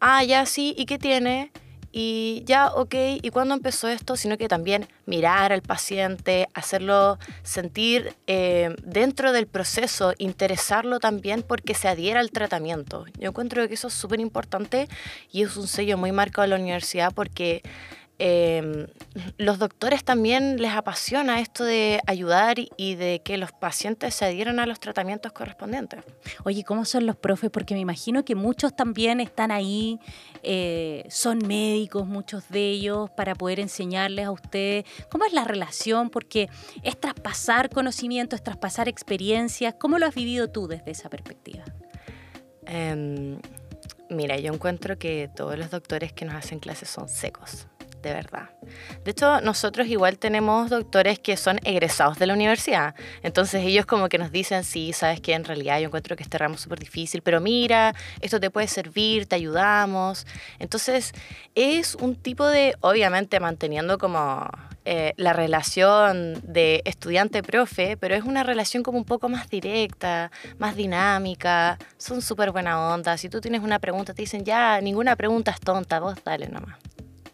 ah, 0.00 0.22
ya 0.24 0.46
sí, 0.46 0.74
¿y 0.76 0.86
qué 0.86 0.98
tiene? 0.98 1.52
Y 1.92 2.42
ya, 2.46 2.68
ok, 2.68 2.94
¿y 3.20 3.30
cuándo 3.30 3.54
empezó 3.54 3.88
esto? 3.88 4.14
Sino 4.14 4.38
que 4.38 4.46
también 4.46 4.86
mirar 5.06 5.52
al 5.52 5.62
paciente, 5.62 6.48
hacerlo 6.54 7.18
sentir 7.42 8.14
eh, 8.28 8.76
dentro 8.84 9.32
del 9.32 9.48
proceso, 9.48 10.14
interesarlo 10.18 11.00
también 11.00 11.42
porque 11.42 11.74
se 11.74 11.88
adhiera 11.88 12.20
al 12.20 12.30
tratamiento. 12.30 13.06
Yo 13.18 13.30
encuentro 13.30 13.66
que 13.66 13.74
eso 13.74 13.88
es 13.88 13.94
súper 13.94 14.20
importante 14.20 14.88
y 15.32 15.42
es 15.42 15.56
un 15.56 15.66
sello 15.66 15.98
muy 15.98 16.12
marcado 16.12 16.42
de 16.42 16.48
la 16.48 16.62
universidad 16.62 17.12
porque 17.12 17.62
eh, 18.22 18.86
los 19.38 19.58
doctores 19.58 20.04
también 20.04 20.60
les 20.60 20.72
apasiona 20.72 21.40
esto 21.40 21.64
de 21.64 22.02
ayudar 22.06 22.56
y 22.76 22.94
de 22.94 23.22
que 23.24 23.38
los 23.38 23.50
pacientes 23.50 24.14
se 24.14 24.26
adhieran 24.26 24.58
a 24.60 24.66
los 24.66 24.78
tratamientos 24.78 25.32
correspondientes. 25.32 26.04
Oye, 26.44 26.62
¿cómo 26.62 26.84
son 26.84 27.06
los 27.06 27.16
profes? 27.16 27.48
Porque 27.48 27.72
me 27.72 27.80
imagino 27.80 28.22
que 28.22 28.34
muchos 28.34 28.76
también 28.76 29.20
están 29.20 29.50
ahí, 29.50 29.98
eh, 30.42 31.06
son 31.08 31.38
médicos, 31.38 32.06
muchos 32.06 32.46
de 32.50 32.68
ellos, 32.68 33.08
para 33.08 33.34
poder 33.34 33.58
enseñarles 33.58 34.26
a 34.26 34.32
ustedes. 34.32 34.84
¿Cómo 35.10 35.24
es 35.24 35.32
la 35.32 35.44
relación? 35.44 36.10
Porque 36.10 36.50
es 36.82 37.00
traspasar 37.00 37.70
conocimientos, 37.70 38.40
es 38.40 38.44
traspasar 38.44 38.86
experiencias. 38.86 39.76
¿Cómo 39.78 39.98
lo 39.98 40.04
has 40.04 40.14
vivido 40.14 40.50
tú 40.50 40.68
desde 40.68 40.90
esa 40.90 41.08
perspectiva? 41.08 41.64
Em, 42.66 43.38
mira, 44.10 44.38
yo 44.38 44.52
encuentro 44.52 44.98
que 44.98 45.30
todos 45.34 45.58
los 45.58 45.70
doctores 45.70 46.12
que 46.12 46.26
nos 46.26 46.34
hacen 46.34 46.58
clases 46.58 46.90
son 46.90 47.08
secos 47.08 47.69
de 48.02 48.12
verdad. 48.12 48.50
De 49.04 49.10
hecho, 49.10 49.40
nosotros 49.40 49.86
igual 49.86 50.18
tenemos 50.18 50.70
doctores 50.70 51.18
que 51.18 51.36
son 51.36 51.58
egresados 51.64 52.18
de 52.18 52.26
la 52.26 52.34
universidad. 52.34 52.94
Entonces 53.22 53.64
ellos 53.64 53.86
como 53.86 54.08
que 54.08 54.18
nos 54.18 54.30
dicen, 54.32 54.64
sí, 54.64 54.92
sabes 54.92 55.20
que 55.20 55.34
en 55.34 55.44
realidad 55.44 55.78
yo 55.80 55.86
encuentro 55.86 56.16
que 56.16 56.22
este 56.22 56.38
ramo 56.38 56.54
es 56.54 56.60
súper 56.60 56.78
difícil, 56.78 57.22
pero 57.22 57.40
mira, 57.40 57.94
esto 58.20 58.40
te 58.40 58.50
puede 58.50 58.68
servir, 58.68 59.26
te 59.26 59.36
ayudamos. 59.36 60.26
Entonces 60.58 61.12
es 61.54 61.94
un 61.94 62.16
tipo 62.16 62.46
de, 62.46 62.74
obviamente 62.80 63.40
manteniendo 63.40 63.98
como 63.98 64.48
eh, 64.86 65.12
la 65.16 65.34
relación 65.34 66.40
de 66.42 66.82
estudiante-profe, 66.86 67.98
pero 67.98 68.14
es 68.14 68.24
una 68.24 68.42
relación 68.42 68.82
como 68.82 68.96
un 68.98 69.04
poco 69.04 69.28
más 69.28 69.48
directa, 69.50 70.30
más 70.58 70.74
dinámica, 70.74 71.78
son 71.98 72.22
súper 72.22 72.50
buena 72.50 72.92
onda. 72.92 73.18
Si 73.18 73.28
tú 73.28 73.40
tienes 73.40 73.62
una 73.62 73.78
pregunta, 73.78 74.14
te 74.14 74.22
dicen, 74.22 74.44
ya, 74.44 74.80
ninguna 74.80 75.16
pregunta 75.16 75.50
es 75.50 75.60
tonta, 75.60 76.00
vos 76.00 76.16
dale 76.24 76.48
nomás. 76.48 76.78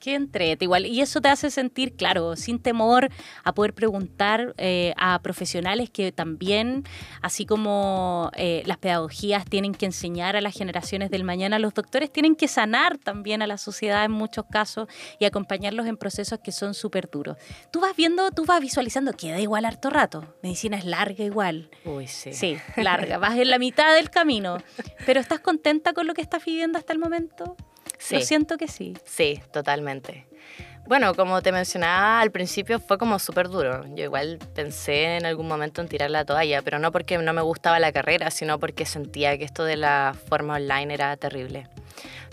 Qué 0.06 0.14
entrete, 0.14 0.64
igual. 0.64 0.86
Y 0.86 1.00
eso 1.00 1.20
te 1.20 1.28
hace 1.28 1.50
sentir, 1.50 1.96
claro, 1.96 2.36
sin 2.36 2.60
temor 2.60 3.10
a 3.42 3.52
poder 3.54 3.74
preguntar 3.74 4.54
eh, 4.56 4.94
a 4.96 5.20
profesionales 5.20 5.90
que 5.90 6.12
también, 6.12 6.84
así 7.22 7.44
como 7.44 8.30
eh, 8.36 8.62
las 8.66 8.78
pedagogías 8.78 9.44
tienen 9.46 9.74
que 9.74 9.84
enseñar 9.84 10.36
a 10.36 10.40
las 10.40 10.54
generaciones 10.54 11.10
del 11.10 11.24
mañana, 11.24 11.58
los 11.58 11.74
doctores 11.74 12.12
tienen 12.12 12.36
que 12.36 12.46
sanar 12.46 12.98
también 12.98 13.42
a 13.42 13.48
la 13.48 13.58
sociedad 13.58 14.04
en 14.04 14.12
muchos 14.12 14.44
casos 14.48 14.86
y 15.18 15.24
acompañarlos 15.24 15.86
en 15.86 15.96
procesos 15.96 16.38
que 16.38 16.52
son 16.52 16.74
súper 16.74 17.10
duros. 17.10 17.36
Tú 17.72 17.80
vas 17.80 17.96
viendo, 17.96 18.30
tú 18.30 18.44
vas 18.44 18.60
visualizando, 18.60 19.12
queda 19.12 19.40
igual 19.40 19.64
harto 19.64 19.90
rato. 19.90 20.36
Medicina 20.40 20.76
es 20.76 20.84
larga 20.84 21.24
igual. 21.24 21.68
Uy, 21.84 22.06
sí. 22.06 22.32
Sí, 22.32 22.56
larga. 22.76 23.18
Vas 23.18 23.36
en 23.36 23.50
la 23.50 23.58
mitad 23.58 23.92
del 23.96 24.10
camino. 24.10 24.58
Pero 25.04 25.18
¿estás 25.18 25.40
contenta 25.40 25.94
con 25.94 26.06
lo 26.06 26.14
que 26.14 26.22
estás 26.22 26.44
viviendo 26.44 26.78
hasta 26.78 26.92
el 26.92 27.00
momento? 27.00 27.56
Sí. 27.98 28.16
Lo 28.16 28.20
siento 28.20 28.56
que 28.56 28.68
sí. 28.68 28.94
Sí, 29.04 29.40
totalmente. 29.52 30.26
Bueno, 30.86 31.14
como 31.14 31.42
te 31.42 31.50
mencionaba 31.50 32.20
al 32.20 32.30
principio 32.30 32.78
fue 32.78 32.96
como 32.96 33.18
súper 33.18 33.48
duro. 33.48 33.84
Yo 33.96 34.04
igual 34.04 34.38
pensé 34.54 35.16
en 35.16 35.26
algún 35.26 35.48
momento 35.48 35.80
en 35.80 35.88
tirar 35.88 36.10
la 36.12 36.24
toalla, 36.24 36.62
pero 36.62 36.78
no 36.78 36.92
porque 36.92 37.18
no 37.18 37.32
me 37.32 37.42
gustaba 37.42 37.80
la 37.80 37.90
carrera, 37.90 38.30
sino 38.30 38.60
porque 38.60 38.86
sentía 38.86 39.36
que 39.36 39.44
esto 39.44 39.64
de 39.64 39.76
la 39.76 40.14
forma 40.28 40.54
online 40.54 40.94
era 40.94 41.16
terrible. 41.16 41.68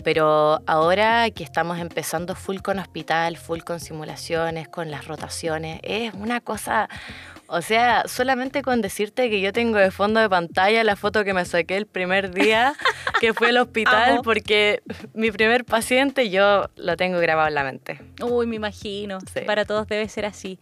Pero 0.04 0.60
ahora 0.66 1.28
que 1.30 1.42
estamos 1.42 1.78
empezando 1.78 2.36
full 2.36 2.58
con 2.58 2.78
hospital, 2.78 3.38
full 3.38 3.60
con 3.60 3.80
simulaciones, 3.80 4.68
con 4.68 4.90
las 4.90 5.08
rotaciones, 5.08 5.80
es 5.82 6.14
una 6.14 6.40
cosa, 6.40 6.88
o 7.48 7.60
sea, 7.60 8.04
solamente 8.06 8.62
con 8.62 8.82
decirte 8.82 9.30
que 9.30 9.40
yo 9.40 9.52
tengo 9.52 9.78
de 9.78 9.90
fondo 9.90 10.20
de 10.20 10.28
pantalla 10.28 10.84
la 10.84 10.94
foto 10.94 11.24
que 11.24 11.34
me 11.34 11.44
saqué 11.44 11.76
el 11.76 11.86
primer 11.86 12.32
día 12.32 12.74
que 13.24 13.34
fue 13.34 13.48
al 13.48 13.56
hospital, 13.58 14.12
Amo. 14.12 14.22
porque 14.22 14.82
mi 15.14 15.30
primer 15.30 15.64
paciente 15.64 16.30
yo 16.30 16.68
lo 16.76 16.96
tengo 16.96 17.18
grabado 17.18 17.48
en 17.48 17.54
la 17.54 17.64
mente. 17.64 18.00
Uy, 18.22 18.46
me 18.46 18.56
imagino. 18.56 19.18
Sí. 19.32 19.40
Para 19.46 19.64
todos 19.64 19.86
debe 19.88 20.08
ser 20.08 20.26
así. 20.26 20.58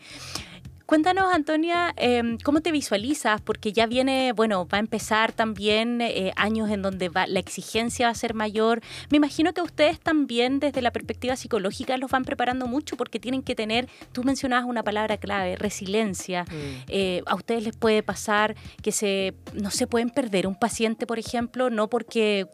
Cuéntanos, 0.93 1.33
Antonia, 1.33 1.95
eh, 1.97 2.37
¿cómo 2.45 2.61
te 2.61 2.71
visualizas? 2.71 3.41
Porque 3.41 3.73
ya 3.73 3.87
viene, 3.87 4.35
bueno, 4.35 4.69
va 4.69 4.77
a 4.77 4.79
empezar 4.79 5.33
también 5.33 6.03
eh, 6.03 6.35
años 6.37 6.69
en 6.69 6.83
donde 6.83 7.09
va, 7.09 7.27
la 7.27 7.41
exigencia 7.41 8.09
va 8.09 8.13
a 8.13 8.15
ser 8.15 8.35
mayor. 8.35 8.83
Me 9.09 9.17
imagino 9.17 9.55
que 9.55 9.63
ustedes 9.63 9.99
también, 9.99 10.61
desde 10.61 10.83
la 10.83 10.91
perspectiva 10.91 11.35
psicológica, 11.35 11.97
los 11.97 12.11
van 12.11 12.27
preparando 12.27 12.67
mucho 12.67 12.99
porque 12.99 13.19
tienen 13.19 13.43
que 13.43 13.55
tener, 13.55 13.89
tú 14.13 14.23
mencionabas 14.23 14.67
una 14.67 14.83
palabra 14.83 15.17
clave, 15.17 15.57
resiliencia. 15.57 16.45
Mm. 16.45 16.85
Eh, 16.89 17.23
a 17.25 17.37
ustedes 17.37 17.65
les 17.65 17.75
puede 17.75 18.03
pasar 18.03 18.55
que 18.83 18.93
se, 18.93 19.33
no 19.55 19.71
se 19.71 19.87
pueden 19.87 20.11
perder 20.11 20.47
un 20.47 20.57
paciente, 20.57 21.07
por 21.07 21.19
ejemplo, 21.19 21.71
no 21.71 21.89
porque 21.89 22.49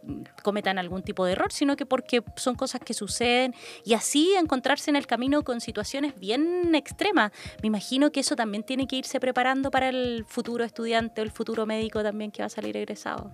cometan 0.44 0.78
algún 0.78 1.02
tipo 1.02 1.24
de 1.24 1.32
error, 1.32 1.52
sino 1.52 1.74
que 1.74 1.86
porque 1.86 2.22
son 2.36 2.54
cosas 2.54 2.82
que 2.82 2.94
suceden 2.94 3.52
y 3.84 3.94
así 3.94 4.34
encontrarse 4.38 4.90
en 4.90 4.96
el 4.96 5.08
camino 5.08 5.42
con 5.42 5.60
situaciones 5.60 6.14
bien 6.20 6.76
extremas. 6.76 7.32
Me 7.62 7.66
imagino 7.66 8.12
que 8.12 8.27
eso 8.28 8.36
también 8.36 8.62
tiene 8.62 8.86
que 8.86 8.96
irse 8.96 9.20
preparando 9.20 9.70
para 9.70 9.88
el 9.88 10.26
futuro 10.28 10.62
estudiante 10.62 11.22
o 11.22 11.24
el 11.24 11.30
futuro 11.30 11.64
médico 11.64 12.02
también 12.02 12.30
que 12.30 12.42
va 12.42 12.46
a 12.46 12.50
salir 12.50 12.76
egresado. 12.76 13.32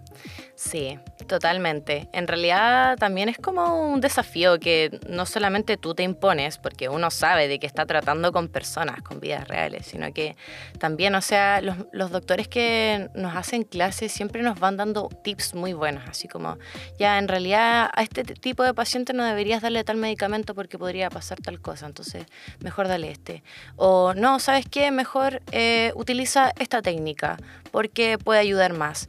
Sí, 0.54 1.00
totalmente. 1.26 2.08
En 2.12 2.28
realidad 2.28 2.96
también 2.96 3.28
es 3.28 3.36
como 3.38 3.90
un 3.92 4.00
desafío 4.00 4.60
que 4.60 5.00
no 5.08 5.26
solamente 5.26 5.76
tú 5.76 5.96
te 5.96 6.04
impones, 6.04 6.58
porque 6.58 6.88
uno 6.88 7.10
sabe 7.10 7.48
de 7.48 7.58
que 7.58 7.66
está 7.66 7.86
tratando 7.86 8.30
con 8.30 8.46
personas, 8.46 9.02
con 9.02 9.18
vidas 9.18 9.48
reales, 9.48 9.84
sino 9.86 10.12
que 10.12 10.36
también, 10.78 11.16
o 11.16 11.20
sea, 11.20 11.60
los, 11.60 11.76
los 11.90 12.12
doctores 12.12 12.46
que 12.46 13.10
nos 13.16 13.34
hacen 13.34 13.64
clases 13.64 14.12
siempre 14.12 14.42
nos 14.42 14.60
van 14.60 14.76
dando 14.76 15.08
tips 15.24 15.54
muy 15.54 15.72
buenos, 15.72 16.04
así 16.08 16.28
como, 16.28 16.56
ya, 17.00 17.18
en 17.18 17.26
realidad 17.26 17.90
a 17.92 18.02
este 18.04 18.22
tipo 18.22 18.62
de 18.62 18.74
paciente 18.74 19.12
no 19.12 19.24
deberías 19.24 19.60
darle 19.60 19.82
tal 19.82 19.96
medicamento 19.96 20.54
porque 20.54 20.78
podría 20.78 21.10
pasar 21.10 21.40
tal 21.40 21.60
cosa, 21.60 21.86
entonces 21.86 22.26
mejor 22.60 22.86
dale 22.86 23.10
este. 23.10 23.42
O 23.74 24.14
no, 24.14 24.38
¿sabes 24.38 24.66
qué? 24.74 24.90
Mejor 24.90 25.40
eh, 25.52 25.92
utiliza 25.94 26.52
esta 26.58 26.82
técnica 26.82 27.36
porque 27.70 28.18
puede 28.18 28.40
ayudar 28.40 28.72
más. 28.72 29.06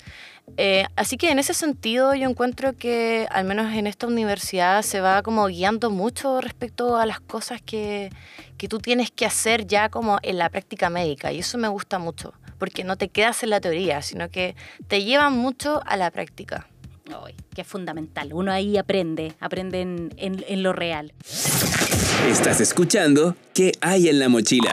Eh, 0.57 0.85
así 0.95 1.17
que 1.17 1.31
en 1.31 1.39
ese 1.39 1.55
sentido 1.55 2.13
yo 2.13 2.29
encuentro 2.29 2.73
que 2.73 3.25
al 3.31 3.45
menos 3.45 3.73
en 3.73 3.87
esta 3.87 4.05
universidad 4.05 4.83
se 4.83 5.01
va 5.01 5.23
como 5.23 5.47
guiando 5.47 5.89
mucho 5.89 6.39
respecto 6.39 6.97
a 6.97 7.05
las 7.07 7.19
cosas 7.19 7.61
que, 7.63 8.11
que 8.57 8.67
tú 8.67 8.77
tienes 8.77 9.09
que 9.09 9.25
hacer 9.25 9.65
ya 9.65 9.89
como 9.89 10.19
en 10.21 10.37
la 10.37 10.49
práctica 10.49 10.91
médica 10.91 11.31
y 11.31 11.39
eso 11.39 11.57
me 11.57 11.67
gusta 11.67 11.97
mucho 11.97 12.33
porque 12.59 12.83
no 12.83 12.95
te 12.95 13.09
quedas 13.09 13.41
en 13.43 13.49
la 13.49 13.59
teoría, 13.59 14.01
sino 14.03 14.29
que 14.29 14.55
te 14.87 15.03
llevan 15.03 15.33
mucho 15.33 15.81
a 15.85 15.97
la 15.97 16.11
práctica. 16.11 16.67
Ay, 17.25 17.35
que 17.55 17.61
es 17.61 17.67
fundamental. 17.67 18.31
Uno 18.33 18.51
ahí 18.51 18.77
aprende, 18.77 19.33
aprende 19.39 19.81
en, 19.81 20.13
en- 20.17 20.45
en 20.47 20.61
lo 20.63 20.73
real. 20.73 21.11
Estás 22.29 22.61
escuchando 22.61 23.35
¿Qué 23.53 23.71
hay 23.81 24.09
en 24.09 24.19
la 24.19 24.29
mochila? 24.29 24.71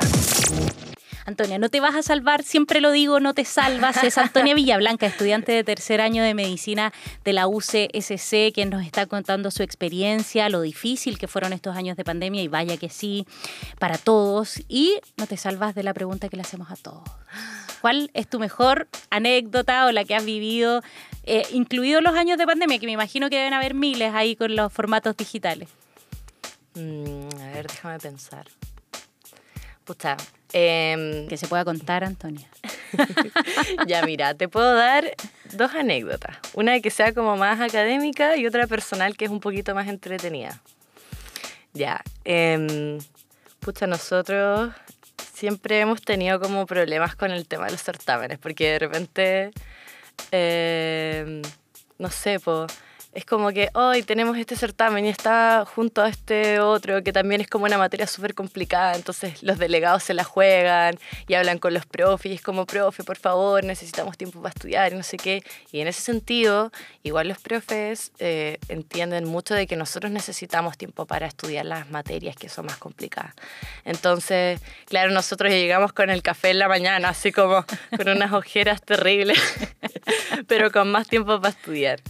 Antonia, 1.25 1.59
no 1.59 1.69
te 1.69 1.81
vas 1.81 1.95
a 1.95 2.02
salvar, 2.02 2.43
siempre 2.43 2.81
lo 2.81 2.91
digo, 2.91 3.21
no 3.21 3.33
te 3.33 3.45
salvas. 3.45 4.02
Es 4.02 4.19
Antonia 4.19 4.55
Villablanca, 4.57 5.07
estudiante 5.07 5.52
de 5.52 5.62
tercer 5.62 6.00
año 6.00 6.23
de 6.23 6.35
medicina 6.35 6.93
de 7.25 7.33
la 7.33 7.47
UCSC, 7.47 8.52
quien 8.52 8.71
nos 8.71 8.85
está 8.85 9.07
contando 9.07 9.50
su 9.50 9.62
experiencia, 9.62 10.49
lo 10.49 10.62
difícil 10.62 11.19
que 11.19 11.29
fueron 11.29 11.52
estos 11.52 11.76
años 11.76 11.97
de 11.97 12.05
pandemia, 12.05 12.43
y 12.43 12.49
vaya 12.49 12.76
que 12.76 12.88
sí, 12.88 13.26
para 13.79 13.99
todos. 13.99 14.62
Y 14.69 14.99
no 15.17 15.26
te 15.26 15.37
salvas 15.37 15.75
de 15.75 15.85
la 15.85 15.95
pregunta 15.95 16.29
que 16.29 16.37
le 16.37 16.43
hacemos 16.43 16.71
a 16.71 16.76
todos. 16.76 17.05
¿Cuál 17.81 18.11
es 18.14 18.29
tu 18.29 18.38
mejor 18.38 18.88
anécdota 19.11 19.87
o 19.87 19.93
la 19.93 20.05
que 20.05 20.14
has 20.14 20.25
vivido, 20.25 20.83
eh, 21.25 21.43
incluidos 21.52 22.02
los 22.02 22.14
años 22.14 22.38
de 22.38 22.47
pandemia, 22.47 22.79
que 22.79 22.87
me 22.87 22.93
imagino 22.93 23.31
que 23.31 23.37
deben 23.37 23.55
haber 23.55 23.75
miles 23.75 24.12
ahí 24.14 24.37
con 24.37 24.55
los 24.55 24.73
formatos 24.73 25.17
digitales? 25.17 25.69
Mm, 26.75 27.29
a 27.41 27.52
ver, 27.52 27.67
déjame 27.67 27.99
pensar. 27.99 28.47
Pucha, 29.85 30.17
em, 30.52 31.26
Que 31.28 31.37
se 31.37 31.47
pueda 31.49 31.64
contar, 31.64 32.04
Antonia. 32.04 32.47
ya 33.87 34.04
mira, 34.04 34.35
te 34.35 34.49
puedo 34.49 34.75
dar 34.75 35.14
dos 35.52 35.75
anécdotas. 35.75 36.37
Una 36.54 36.80
que 36.80 36.90
sea 36.90 37.12
como 37.14 37.37
más 37.37 37.61
académica 37.61 38.37
y 38.37 38.47
otra 38.47 38.66
personal 38.66 39.16
que 39.16 39.25
es 39.25 39.30
un 39.30 39.40
poquito 39.40 39.75
más 39.75 39.88
entretenida. 39.88 40.61
Ya, 41.73 42.02
em, 42.25 42.99
pucha, 43.61 43.87
nosotros 43.87 44.73
siempre 45.32 45.80
hemos 45.80 46.02
tenido 46.02 46.38
como 46.38 46.66
problemas 46.66 47.16
con 47.16 47.30
el 47.30 47.47
tema 47.47 47.66
de 47.66 47.73
los 47.73 47.82
certámenes, 47.82 48.38
porque 48.38 48.73
de 48.73 48.78
repente, 48.78 49.50
em, 50.30 51.42
no 51.99 52.11
sé, 52.11 52.38
po, 52.40 52.66
es 53.12 53.26
como 53.26 53.50
que 53.50 53.69
hoy 53.75 54.02
tenemos 54.02 54.38
este 54.38 54.57
certamen 54.57 55.04
y 55.04 55.11
está 55.11 55.64
junto 55.66 56.02
a 56.02 56.09
este 56.09 56.61
otro 56.61 57.02
que 57.02 57.12
también 57.12 57.42
es 57.42 57.49
como 57.49 57.66
una 57.66 57.76
materia 57.76 58.07
súper 58.07 58.35
complicada, 58.35 58.95
entonces 58.95 59.42
los 59.42 59.59
delegados 59.59 60.02
se 60.02 60.14
la 60.14 60.25
juegan 60.25 60.99
y 61.28 61.35
hablan 61.35 61.59
con 61.59 61.75
los 61.75 61.85
profes 61.85 62.33
y 62.33 62.35
es 62.35 62.42
como, 62.42 62.64
profe, 62.64 63.04
por 63.04 63.19
favor, 63.19 63.64
necesitamos 63.64 64.16
tiempo 64.16 64.40
para 64.40 64.54
estudiar 64.54 64.92
y 64.92 64.97
no 64.97 65.02
sé 65.02 65.19
qué. 65.19 65.42
Y 65.73 65.81
en 65.81 65.88
ese 65.88 66.00
sentido, 66.00 66.73
igual 67.02 67.28
los 67.28 67.38
profes 67.38 68.12
eh, 68.19 68.59
entienden 68.69 69.26
mucho 69.26 69.54
de 69.54 69.66
que 69.66 69.76
nosotros 69.76 70.11
necesitamos 70.11 70.78
tiempo 70.78 71.07
para 71.07 71.26
estudiar 71.26 71.66
las 71.66 71.90
materias 71.90 72.35
que 72.37 72.49
son 72.49 72.66
más 72.66 72.78
complicadas. 72.78 73.35
Entonces, 73.85 74.61
claro, 74.87 75.11
nosotros 75.11 75.50
llegamos 75.52 75.92
con 75.92 76.09
el 76.09 76.23
café 76.23 76.50
en 76.50 76.59
la 76.59 76.69
mañana, 76.69 77.11
así 77.11 77.31
como 77.31 77.64
con 77.97 78.09
unas 78.09 78.33
ojeras 78.33 78.81
terribles, 78.81 79.38
pero 80.47 80.73
con 80.73 80.90
más 80.90 81.09
tiempo 81.09 81.38
para 81.40 81.50
estudiar. 81.50 82.00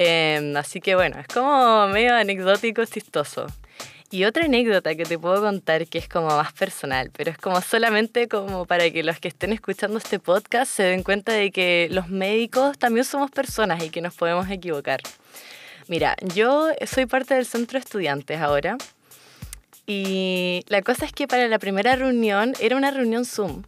Eh, 0.00 0.54
así 0.56 0.80
que 0.80 0.94
bueno, 0.94 1.18
es 1.18 1.26
como 1.26 1.88
medio 1.88 2.14
anecdótico, 2.14 2.84
chistoso. 2.84 3.46
Y 4.12 4.24
otra 4.24 4.44
anécdota 4.44 4.94
que 4.94 5.02
te 5.02 5.18
puedo 5.18 5.42
contar 5.42 5.88
que 5.88 5.98
es 5.98 6.08
como 6.08 6.28
más 6.28 6.52
personal, 6.52 7.10
pero 7.14 7.32
es 7.32 7.36
como 7.36 7.60
solamente 7.60 8.28
como 8.28 8.64
para 8.64 8.88
que 8.90 9.02
los 9.02 9.18
que 9.18 9.26
estén 9.26 9.52
escuchando 9.52 9.98
este 9.98 10.20
podcast 10.20 10.70
se 10.72 10.84
den 10.84 11.02
cuenta 11.02 11.32
de 11.32 11.50
que 11.50 11.88
los 11.90 12.08
médicos 12.08 12.78
también 12.78 13.04
somos 13.04 13.32
personas 13.32 13.82
y 13.82 13.90
que 13.90 14.00
nos 14.00 14.14
podemos 14.14 14.48
equivocar. 14.48 15.00
Mira, 15.88 16.14
yo 16.32 16.68
soy 16.86 17.06
parte 17.06 17.34
del 17.34 17.44
centro 17.44 17.78
de 17.78 17.84
estudiantes 17.84 18.40
ahora 18.40 18.78
y 19.84 20.62
la 20.68 20.80
cosa 20.82 21.06
es 21.06 21.12
que 21.12 21.26
para 21.26 21.48
la 21.48 21.58
primera 21.58 21.96
reunión 21.96 22.54
era 22.60 22.76
una 22.76 22.92
reunión 22.92 23.24
Zoom 23.24 23.64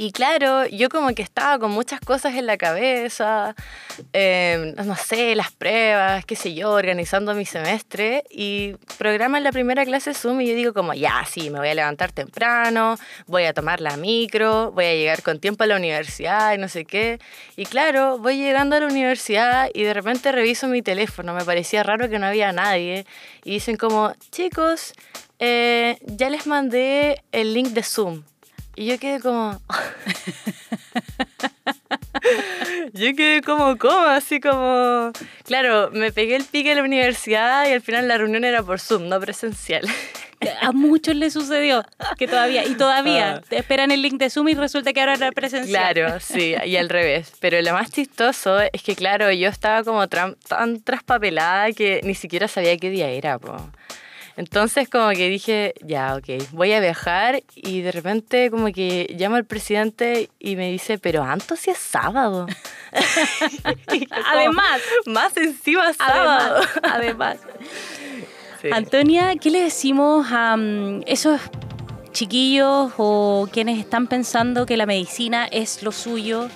Y 0.00 0.12
claro, 0.12 0.64
yo 0.66 0.88
como 0.88 1.12
que 1.12 1.22
estaba 1.22 1.58
con 1.58 1.72
muchas 1.72 1.98
cosas 1.98 2.36
en 2.36 2.46
la 2.46 2.56
cabeza, 2.56 3.56
eh, 4.12 4.72
no 4.84 4.94
sé, 4.94 5.34
las 5.34 5.50
pruebas, 5.50 6.24
qué 6.24 6.36
sé 6.36 6.54
yo, 6.54 6.70
organizando 6.70 7.34
mi 7.34 7.44
semestre 7.44 8.22
y 8.30 8.76
programa 8.96 9.38
en 9.38 9.44
la 9.44 9.50
primera 9.50 9.84
clase 9.84 10.14
Zoom 10.14 10.40
y 10.40 10.46
yo 10.46 10.54
digo 10.54 10.72
como, 10.72 10.94
ya, 10.94 11.24
sí, 11.28 11.50
me 11.50 11.58
voy 11.58 11.70
a 11.70 11.74
levantar 11.74 12.12
temprano, 12.12 12.96
voy 13.26 13.46
a 13.46 13.52
tomar 13.52 13.80
la 13.80 13.96
micro, 13.96 14.70
voy 14.70 14.84
a 14.84 14.94
llegar 14.94 15.24
con 15.24 15.40
tiempo 15.40 15.64
a 15.64 15.66
la 15.66 15.74
universidad 15.74 16.54
y 16.54 16.58
no 16.58 16.68
sé 16.68 16.84
qué. 16.84 17.18
Y 17.56 17.66
claro, 17.66 18.18
voy 18.18 18.36
llegando 18.36 18.76
a 18.76 18.80
la 18.80 18.86
universidad 18.86 19.68
y 19.74 19.82
de 19.82 19.94
repente 19.94 20.30
reviso 20.30 20.68
mi 20.68 20.80
teléfono, 20.80 21.34
me 21.34 21.44
parecía 21.44 21.82
raro 21.82 22.08
que 22.08 22.20
no 22.20 22.26
había 22.26 22.52
nadie 22.52 23.04
y 23.42 23.50
dicen 23.50 23.76
como, 23.76 24.12
chicos, 24.30 24.92
eh, 25.40 25.98
ya 26.02 26.30
les 26.30 26.46
mandé 26.46 27.20
el 27.32 27.52
link 27.52 27.70
de 27.70 27.82
Zoom. 27.82 28.22
Y 28.78 28.86
yo 28.86 28.96
quedé 29.00 29.18
como... 29.18 29.60
yo 32.92 33.16
quedé 33.16 33.42
como, 33.42 33.76
¿cómo? 33.76 34.06
Así 34.06 34.38
como... 34.38 35.10
Claro, 35.44 35.90
me 35.92 36.12
pegué 36.12 36.36
el 36.36 36.44
pique 36.44 36.70
en 36.70 36.76
la 36.78 36.84
universidad 36.84 37.68
y 37.68 37.72
al 37.72 37.80
final 37.80 38.06
la 38.06 38.18
reunión 38.18 38.44
era 38.44 38.62
por 38.62 38.78
Zoom, 38.78 39.08
no 39.08 39.18
presencial. 39.18 39.84
A 40.62 40.70
muchos 40.70 41.16
les 41.16 41.32
sucedió 41.32 41.84
que 42.16 42.28
todavía, 42.28 42.64
y 42.64 42.76
todavía, 42.76 43.38
Ah. 43.38 43.42
te 43.48 43.58
esperan 43.58 43.90
el 43.90 44.00
link 44.00 44.20
de 44.20 44.30
Zoom 44.30 44.48
y 44.50 44.54
resulta 44.54 44.92
que 44.92 45.00
ahora 45.00 45.14
era 45.14 45.32
presencial. 45.32 45.92
Claro, 45.94 46.20
sí, 46.20 46.54
y 46.64 46.76
al 46.76 46.88
revés. 46.88 47.32
Pero 47.40 47.60
lo 47.60 47.72
más 47.72 47.90
chistoso 47.90 48.60
es 48.60 48.80
que, 48.84 48.94
claro, 48.94 49.32
yo 49.32 49.48
estaba 49.48 49.82
como 49.82 50.06
tan 50.06 50.36
traspapelada 50.84 51.72
que 51.72 52.00
ni 52.04 52.14
siquiera 52.14 52.46
sabía 52.46 52.76
qué 52.76 52.90
día 52.90 53.08
era, 53.10 53.40
po. 53.40 53.56
Entonces 54.38 54.88
como 54.88 55.10
que 55.10 55.28
dije, 55.28 55.74
ya, 55.84 56.14
ok, 56.14 56.44
voy 56.52 56.72
a 56.72 56.78
viajar 56.78 57.42
y 57.56 57.80
de 57.80 57.90
repente 57.90 58.52
como 58.52 58.66
que 58.72 59.12
llamo 59.18 59.34
al 59.34 59.44
presidente 59.44 60.30
y 60.38 60.54
me 60.54 60.70
dice, 60.70 60.96
pero 60.96 61.24
Anto 61.24 61.56
si 61.56 61.70
es 61.70 61.78
sábado. 61.78 62.46
Como, 63.88 64.06
Además, 64.26 64.80
más 65.06 65.36
encima 65.36 65.92
sábado. 65.92 66.62
además, 66.84 67.38
además. 67.38 67.38
Sí. 68.60 68.70
Antonia, 68.72 69.36
¿qué 69.36 69.50
le 69.50 69.60
decimos 69.60 70.26
a 70.32 70.56
mm, 70.56 71.02
esos 71.06 71.40
chiquillos 72.10 72.92
o 72.96 73.48
quienes 73.52 73.78
están 73.78 74.08
pensando 74.08 74.66
que 74.66 74.76
la 74.76 74.84
medicina 74.84 75.46
es 75.46 75.84
lo 75.84 75.92
suyo? 75.92 76.48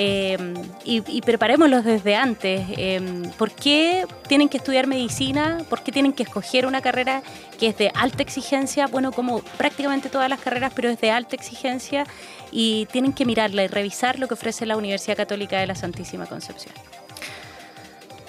Eh, 0.00 0.38
y, 0.84 1.02
y 1.08 1.22
preparémoslos 1.22 1.84
desde 1.84 2.14
antes. 2.14 2.64
Eh, 2.76 3.28
¿Por 3.36 3.50
qué 3.50 4.06
tienen 4.28 4.48
que 4.48 4.58
estudiar 4.58 4.86
medicina? 4.86 5.58
¿Por 5.68 5.82
qué 5.82 5.90
tienen 5.90 6.12
que 6.12 6.22
escoger 6.22 6.66
una 6.66 6.80
carrera 6.80 7.20
que 7.58 7.66
es 7.66 7.78
de 7.78 7.90
alta 7.96 8.22
exigencia? 8.22 8.86
Bueno, 8.86 9.10
como 9.10 9.40
prácticamente 9.58 10.08
todas 10.08 10.30
las 10.30 10.38
carreras, 10.38 10.72
pero 10.72 10.88
es 10.88 11.00
de 11.00 11.10
alta 11.10 11.34
exigencia 11.34 12.06
y 12.52 12.86
tienen 12.92 13.12
que 13.12 13.24
mirarla 13.24 13.64
y 13.64 13.66
revisar 13.66 14.20
lo 14.20 14.28
que 14.28 14.34
ofrece 14.34 14.66
la 14.66 14.76
Universidad 14.76 15.16
Católica 15.16 15.58
de 15.58 15.66
la 15.66 15.74
Santísima 15.74 16.26
Concepción. 16.26 16.76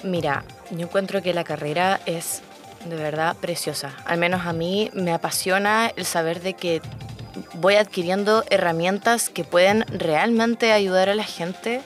Mira, 0.02 0.42
yo 0.72 0.86
encuentro 0.86 1.22
que 1.22 1.32
la 1.32 1.44
carrera 1.44 2.00
es 2.04 2.42
de 2.84 2.96
verdad 2.96 3.36
preciosa. 3.36 3.92
Al 4.06 4.18
menos 4.18 4.44
a 4.44 4.52
mí 4.52 4.90
me 4.92 5.12
apasiona 5.12 5.92
el 5.94 6.04
saber 6.04 6.40
de 6.40 6.54
que 6.54 6.82
voy 7.54 7.76
adquiriendo 7.76 8.44
herramientas 8.50 9.28
que 9.30 9.44
pueden 9.44 9.84
realmente 9.88 10.72
ayudar 10.72 11.08
a 11.08 11.14
la 11.14 11.24
gente. 11.24 11.82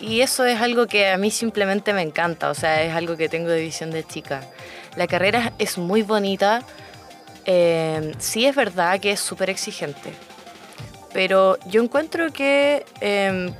Y 0.00 0.20
eso 0.20 0.44
es 0.44 0.60
algo 0.60 0.86
que 0.86 1.08
a 1.08 1.16
mí 1.16 1.30
simplemente 1.30 1.92
me 1.92 2.02
encanta, 2.02 2.50
o 2.50 2.54
sea, 2.54 2.82
es 2.82 2.94
algo 2.94 3.16
que 3.16 3.28
tengo 3.28 3.48
de 3.48 3.60
visión 3.60 3.90
de 3.90 4.04
chica. 4.04 4.42
La 4.96 5.06
carrera 5.06 5.52
es 5.58 5.78
muy 5.78 6.02
bonita, 6.02 6.62
eh, 7.46 8.12
sí 8.18 8.46
es 8.46 8.54
verdad 8.54 9.00
que 9.00 9.12
es 9.12 9.20
súper 9.20 9.50
exigente, 9.50 10.12
pero 11.12 11.58
yo 11.66 11.82
encuentro 11.82 12.32
que 12.32 12.84
eh, 13.00 13.52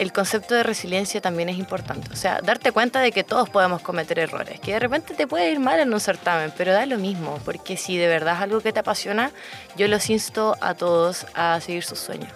el 0.00 0.14
concepto 0.14 0.54
de 0.54 0.62
resiliencia 0.62 1.20
también 1.20 1.50
es 1.50 1.58
importante. 1.58 2.10
O 2.10 2.16
sea, 2.16 2.40
darte 2.42 2.72
cuenta 2.72 3.00
de 3.00 3.12
que 3.12 3.22
todos 3.22 3.50
podemos 3.50 3.82
cometer 3.82 4.18
errores, 4.18 4.58
que 4.58 4.72
de 4.72 4.78
repente 4.78 5.12
te 5.12 5.26
puede 5.26 5.52
ir 5.52 5.60
mal 5.60 5.78
en 5.78 5.92
un 5.92 6.00
certamen, 6.00 6.54
pero 6.56 6.72
da 6.72 6.86
lo 6.86 6.96
mismo, 6.96 7.38
porque 7.44 7.76
si 7.76 7.98
de 7.98 8.08
verdad 8.08 8.36
es 8.36 8.40
algo 8.40 8.62
que 8.62 8.72
te 8.72 8.80
apasiona, 8.80 9.30
yo 9.76 9.88
los 9.88 10.08
insto 10.08 10.56
a 10.62 10.72
todos 10.72 11.26
a 11.34 11.60
seguir 11.60 11.84
sus 11.84 11.98
sueños. 11.98 12.32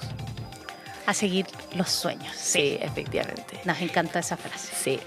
A 1.07 1.15
seguir 1.15 1.47
los 1.75 1.89
sueños. 1.89 2.37
Sí, 2.37 2.79
efectivamente. 2.83 3.59
Nos 3.65 3.81
encanta 3.81 4.19
esa 4.19 4.37
frase. 4.37 4.71
Sí. 4.75 5.01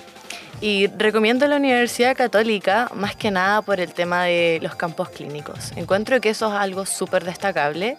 Y 0.60 0.88
recomiendo 0.88 1.48
la 1.48 1.58
Universidad 1.58 2.16
Católica 2.16 2.90
más 2.96 3.16
que 3.16 3.30
nada 3.30 3.62
por 3.62 3.80
el 3.80 3.94
tema 3.94 4.24
de 4.24 4.60
los 4.62 4.76
campos 4.76 5.10
clínicos. 5.10 5.72
Encuentro 5.76 6.20
que 6.20 6.30
eso 6.30 6.48
es 6.48 6.54
algo 6.54 6.86
súper 6.86 7.26
destacable. 7.26 7.96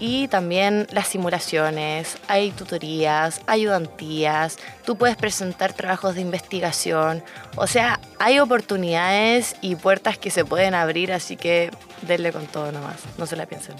Y 0.00 0.28
también 0.28 0.86
las 0.90 1.08
simulaciones, 1.08 2.18
hay 2.28 2.50
tutorías, 2.50 3.40
ayudantías, 3.46 4.58
tú 4.84 4.96
puedes 4.96 5.16
presentar 5.16 5.72
trabajos 5.72 6.16
de 6.16 6.20
investigación. 6.20 7.22
O 7.56 7.66
sea, 7.66 8.00
hay 8.18 8.40
oportunidades 8.40 9.56
y 9.60 9.76
puertas 9.76 10.18
que 10.18 10.30
se 10.30 10.44
pueden 10.44 10.74
abrir, 10.74 11.12
así 11.12 11.36
que 11.36 11.70
denle 12.02 12.32
con 12.32 12.46
todo 12.46 12.72
nomás, 12.72 12.96
no 13.18 13.26
se 13.26 13.36
la 13.36 13.46
piensen. 13.46 13.76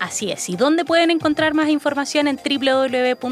Así 0.00 0.32
es. 0.32 0.48
¿Y 0.48 0.56
dónde 0.56 0.86
pueden 0.86 1.10
encontrar 1.10 1.52
más 1.52 1.68
información? 1.68 2.26
En 2.26 2.36
www.ucsc.cl 2.36 3.28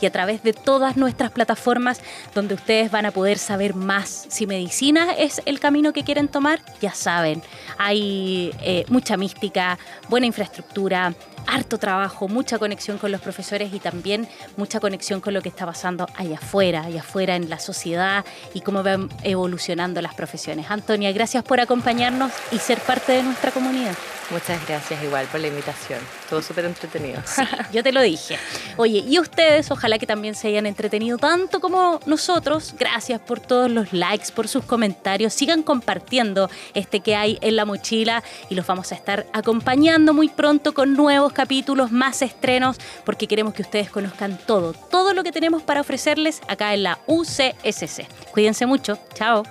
y 0.00 0.06
a 0.06 0.10
través 0.10 0.42
de 0.42 0.54
todas 0.54 0.96
nuestras 0.96 1.30
plataformas 1.30 2.00
donde 2.34 2.54
ustedes 2.54 2.90
van 2.90 3.04
a 3.04 3.10
poder 3.10 3.36
saber 3.36 3.74
más. 3.74 4.24
Si 4.30 4.46
medicina 4.46 5.12
es 5.12 5.42
el 5.44 5.60
camino 5.60 5.92
que 5.92 6.02
quieren 6.02 6.28
tomar, 6.28 6.60
ya 6.80 6.94
saben. 6.94 7.42
Hay 7.76 8.54
eh, 8.62 8.86
mucha 8.88 9.18
mística, 9.18 9.78
buena 10.08 10.26
infraestructura, 10.26 11.12
harto 11.46 11.78
trabajo, 11.78 12.28
mucha 12.28 12.58
conexión 12.58 12.98
con 12.98 13.12
los 13.12 13.20
profesores 13.20 13.72
y 13.72 13.78
también 13.78 14.28
mucha 14.56 14.80
conexión 14.80 15.20
con 15.20 15.34
lo 15.34 15.42
que 15.42 15.48
está 15.48 15.66
pasando 15.66 16.06
allá 16.16 16.36
afuera, 16.36 16.82
allá 16.82 17.00
afuera 17.00 17.36
en 17.36 17.48
la 17.50 17.58
sociedad 17.58 18.24
y 18.54 18.60
cómo 18.60 18.82
van 18.82 19.08
evolucionando 19.22 20.00
las 20.00 20.14
profesiones. 20.14 20.70
Antonia, 20.70 21.12
gracias 21.12 21.44
por 21.44 21.60
acompañarnos 21.60 22.32
y 22.50 22.58
ser 22.58 22.80
parte 22.80 23.12
de 23.12 23.22
nuestra 23.22 23.50
comunidad. 23.50 23.94
Muchas 24.30 24.66
gracias 24.66 25.02
igual 25.02 25.26
por 25.26 25.40
la 25.40 25.48
invitación. 25.48 26.00
Estuvo 26.22 26.40
súper 26.40 26.64
entretenido. 26.64 27.20
Sí, 27.32 27.42
yo 27.72 27.82
te 27.82 27.92
lo 27.92 28.00
dije. 28.00 28.38
Oye, 28.76 29.04
y 29.06 29.18
ustedes, 29.18 29.70
ojalá 29.70 29.98
que 29.98 30.06
también 30.06 30.34
se 30.34 30.48
hayan 30.48 30.66
entretenido 30.66 31.18
tanto 31.18 31.60
como 31.60 31.98
nosotros. 32.06 32.74
Gracias 32.78 33.20
por 33.20 33.40
todos 33.40 33.70
los 33.70 33.92
likes, 33.92 34.32
por 34.34 34.48
sus 34.48 34.64
comentarios. 34.64 35.32
Sigan 35.32 35.62
compartiendo 35.62 36.50
este 36.74 37.00
que 37.00 37.16
hay 37.16 37.38
en 37.40 37.56
la 37.56 37.64
mochila 37.64 38.22
y 38.48 38.54
los 38.54 38.66
vamos 38.66 38.92
a 38.92 38.94
estar 38.94 39.26
acompañando 39.32 40.14
muy 40.14 40.28
pronto 40.28 40.72
con 40.74 40.94
nuevos 40.94 41.31
capítulos, 41.32 41.90
más 41.92 42.22
estrenos, 42.22 42.76
porque 43.04 43.26
queremos 43.26 43.54
que 43.54 43.62
ustedes 43.62 43.90
conozcan 43.90 44.38
todo, 44.46 44.72
todo 44.72 45.14
lo 45.14 45.22
que 45.24 45.32
tenemos 45.32 45.62
para 45.62 45.80
ofrecerles 45.80 46.40
acá 46.48 46.74
en 46.74 46.82
la 46.84 46.98
UCSC. 47.06 48.06
Cuídense 48.32 48.66
mucho. 48.66 48.98
Chao. 49.14 49.42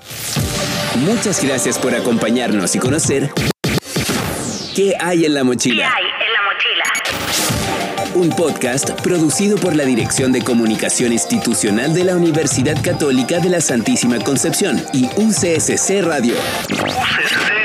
Muchas 1.06 1.44
gracias 1.44 1.78
por 1.80 1.96
acompañarnos 1.96 2.76
y 2.76 2.80
conocer 2.80 3.32
qué 4.76 4.96
hay 5.00 5.26
en 5.26 5.34
la 5.34 5.40
¿Qué 5.42 5.46
mochila. 5.46 5.92
hay 5.94 6.04
en 6.04 6.34
la 6.34 6.42
mochila? 6.44 6.84
Un 8.14 8.30
podcast 8.36 8.92
producido 9.02 9.58
por 9.58 9.76
la 9.76 9.86
Dirección 9.86 10.32
de 10.34 10.42
Comunicación 10.42 11.14
Institucional 11.14 11.94
de 11.94 12.04
la 12.04 12.16
Universidad 12.16 12.76
Católica 12.84 13.40
de 13.40 13.50
la 13.50 13.62
Santísima 13.62 14.20
Concepción 14.20 14.84
y 14.94 15.06
UCSC 15.16 16.02
Radio. 16.04 16.36
UCSC 16.70 17.61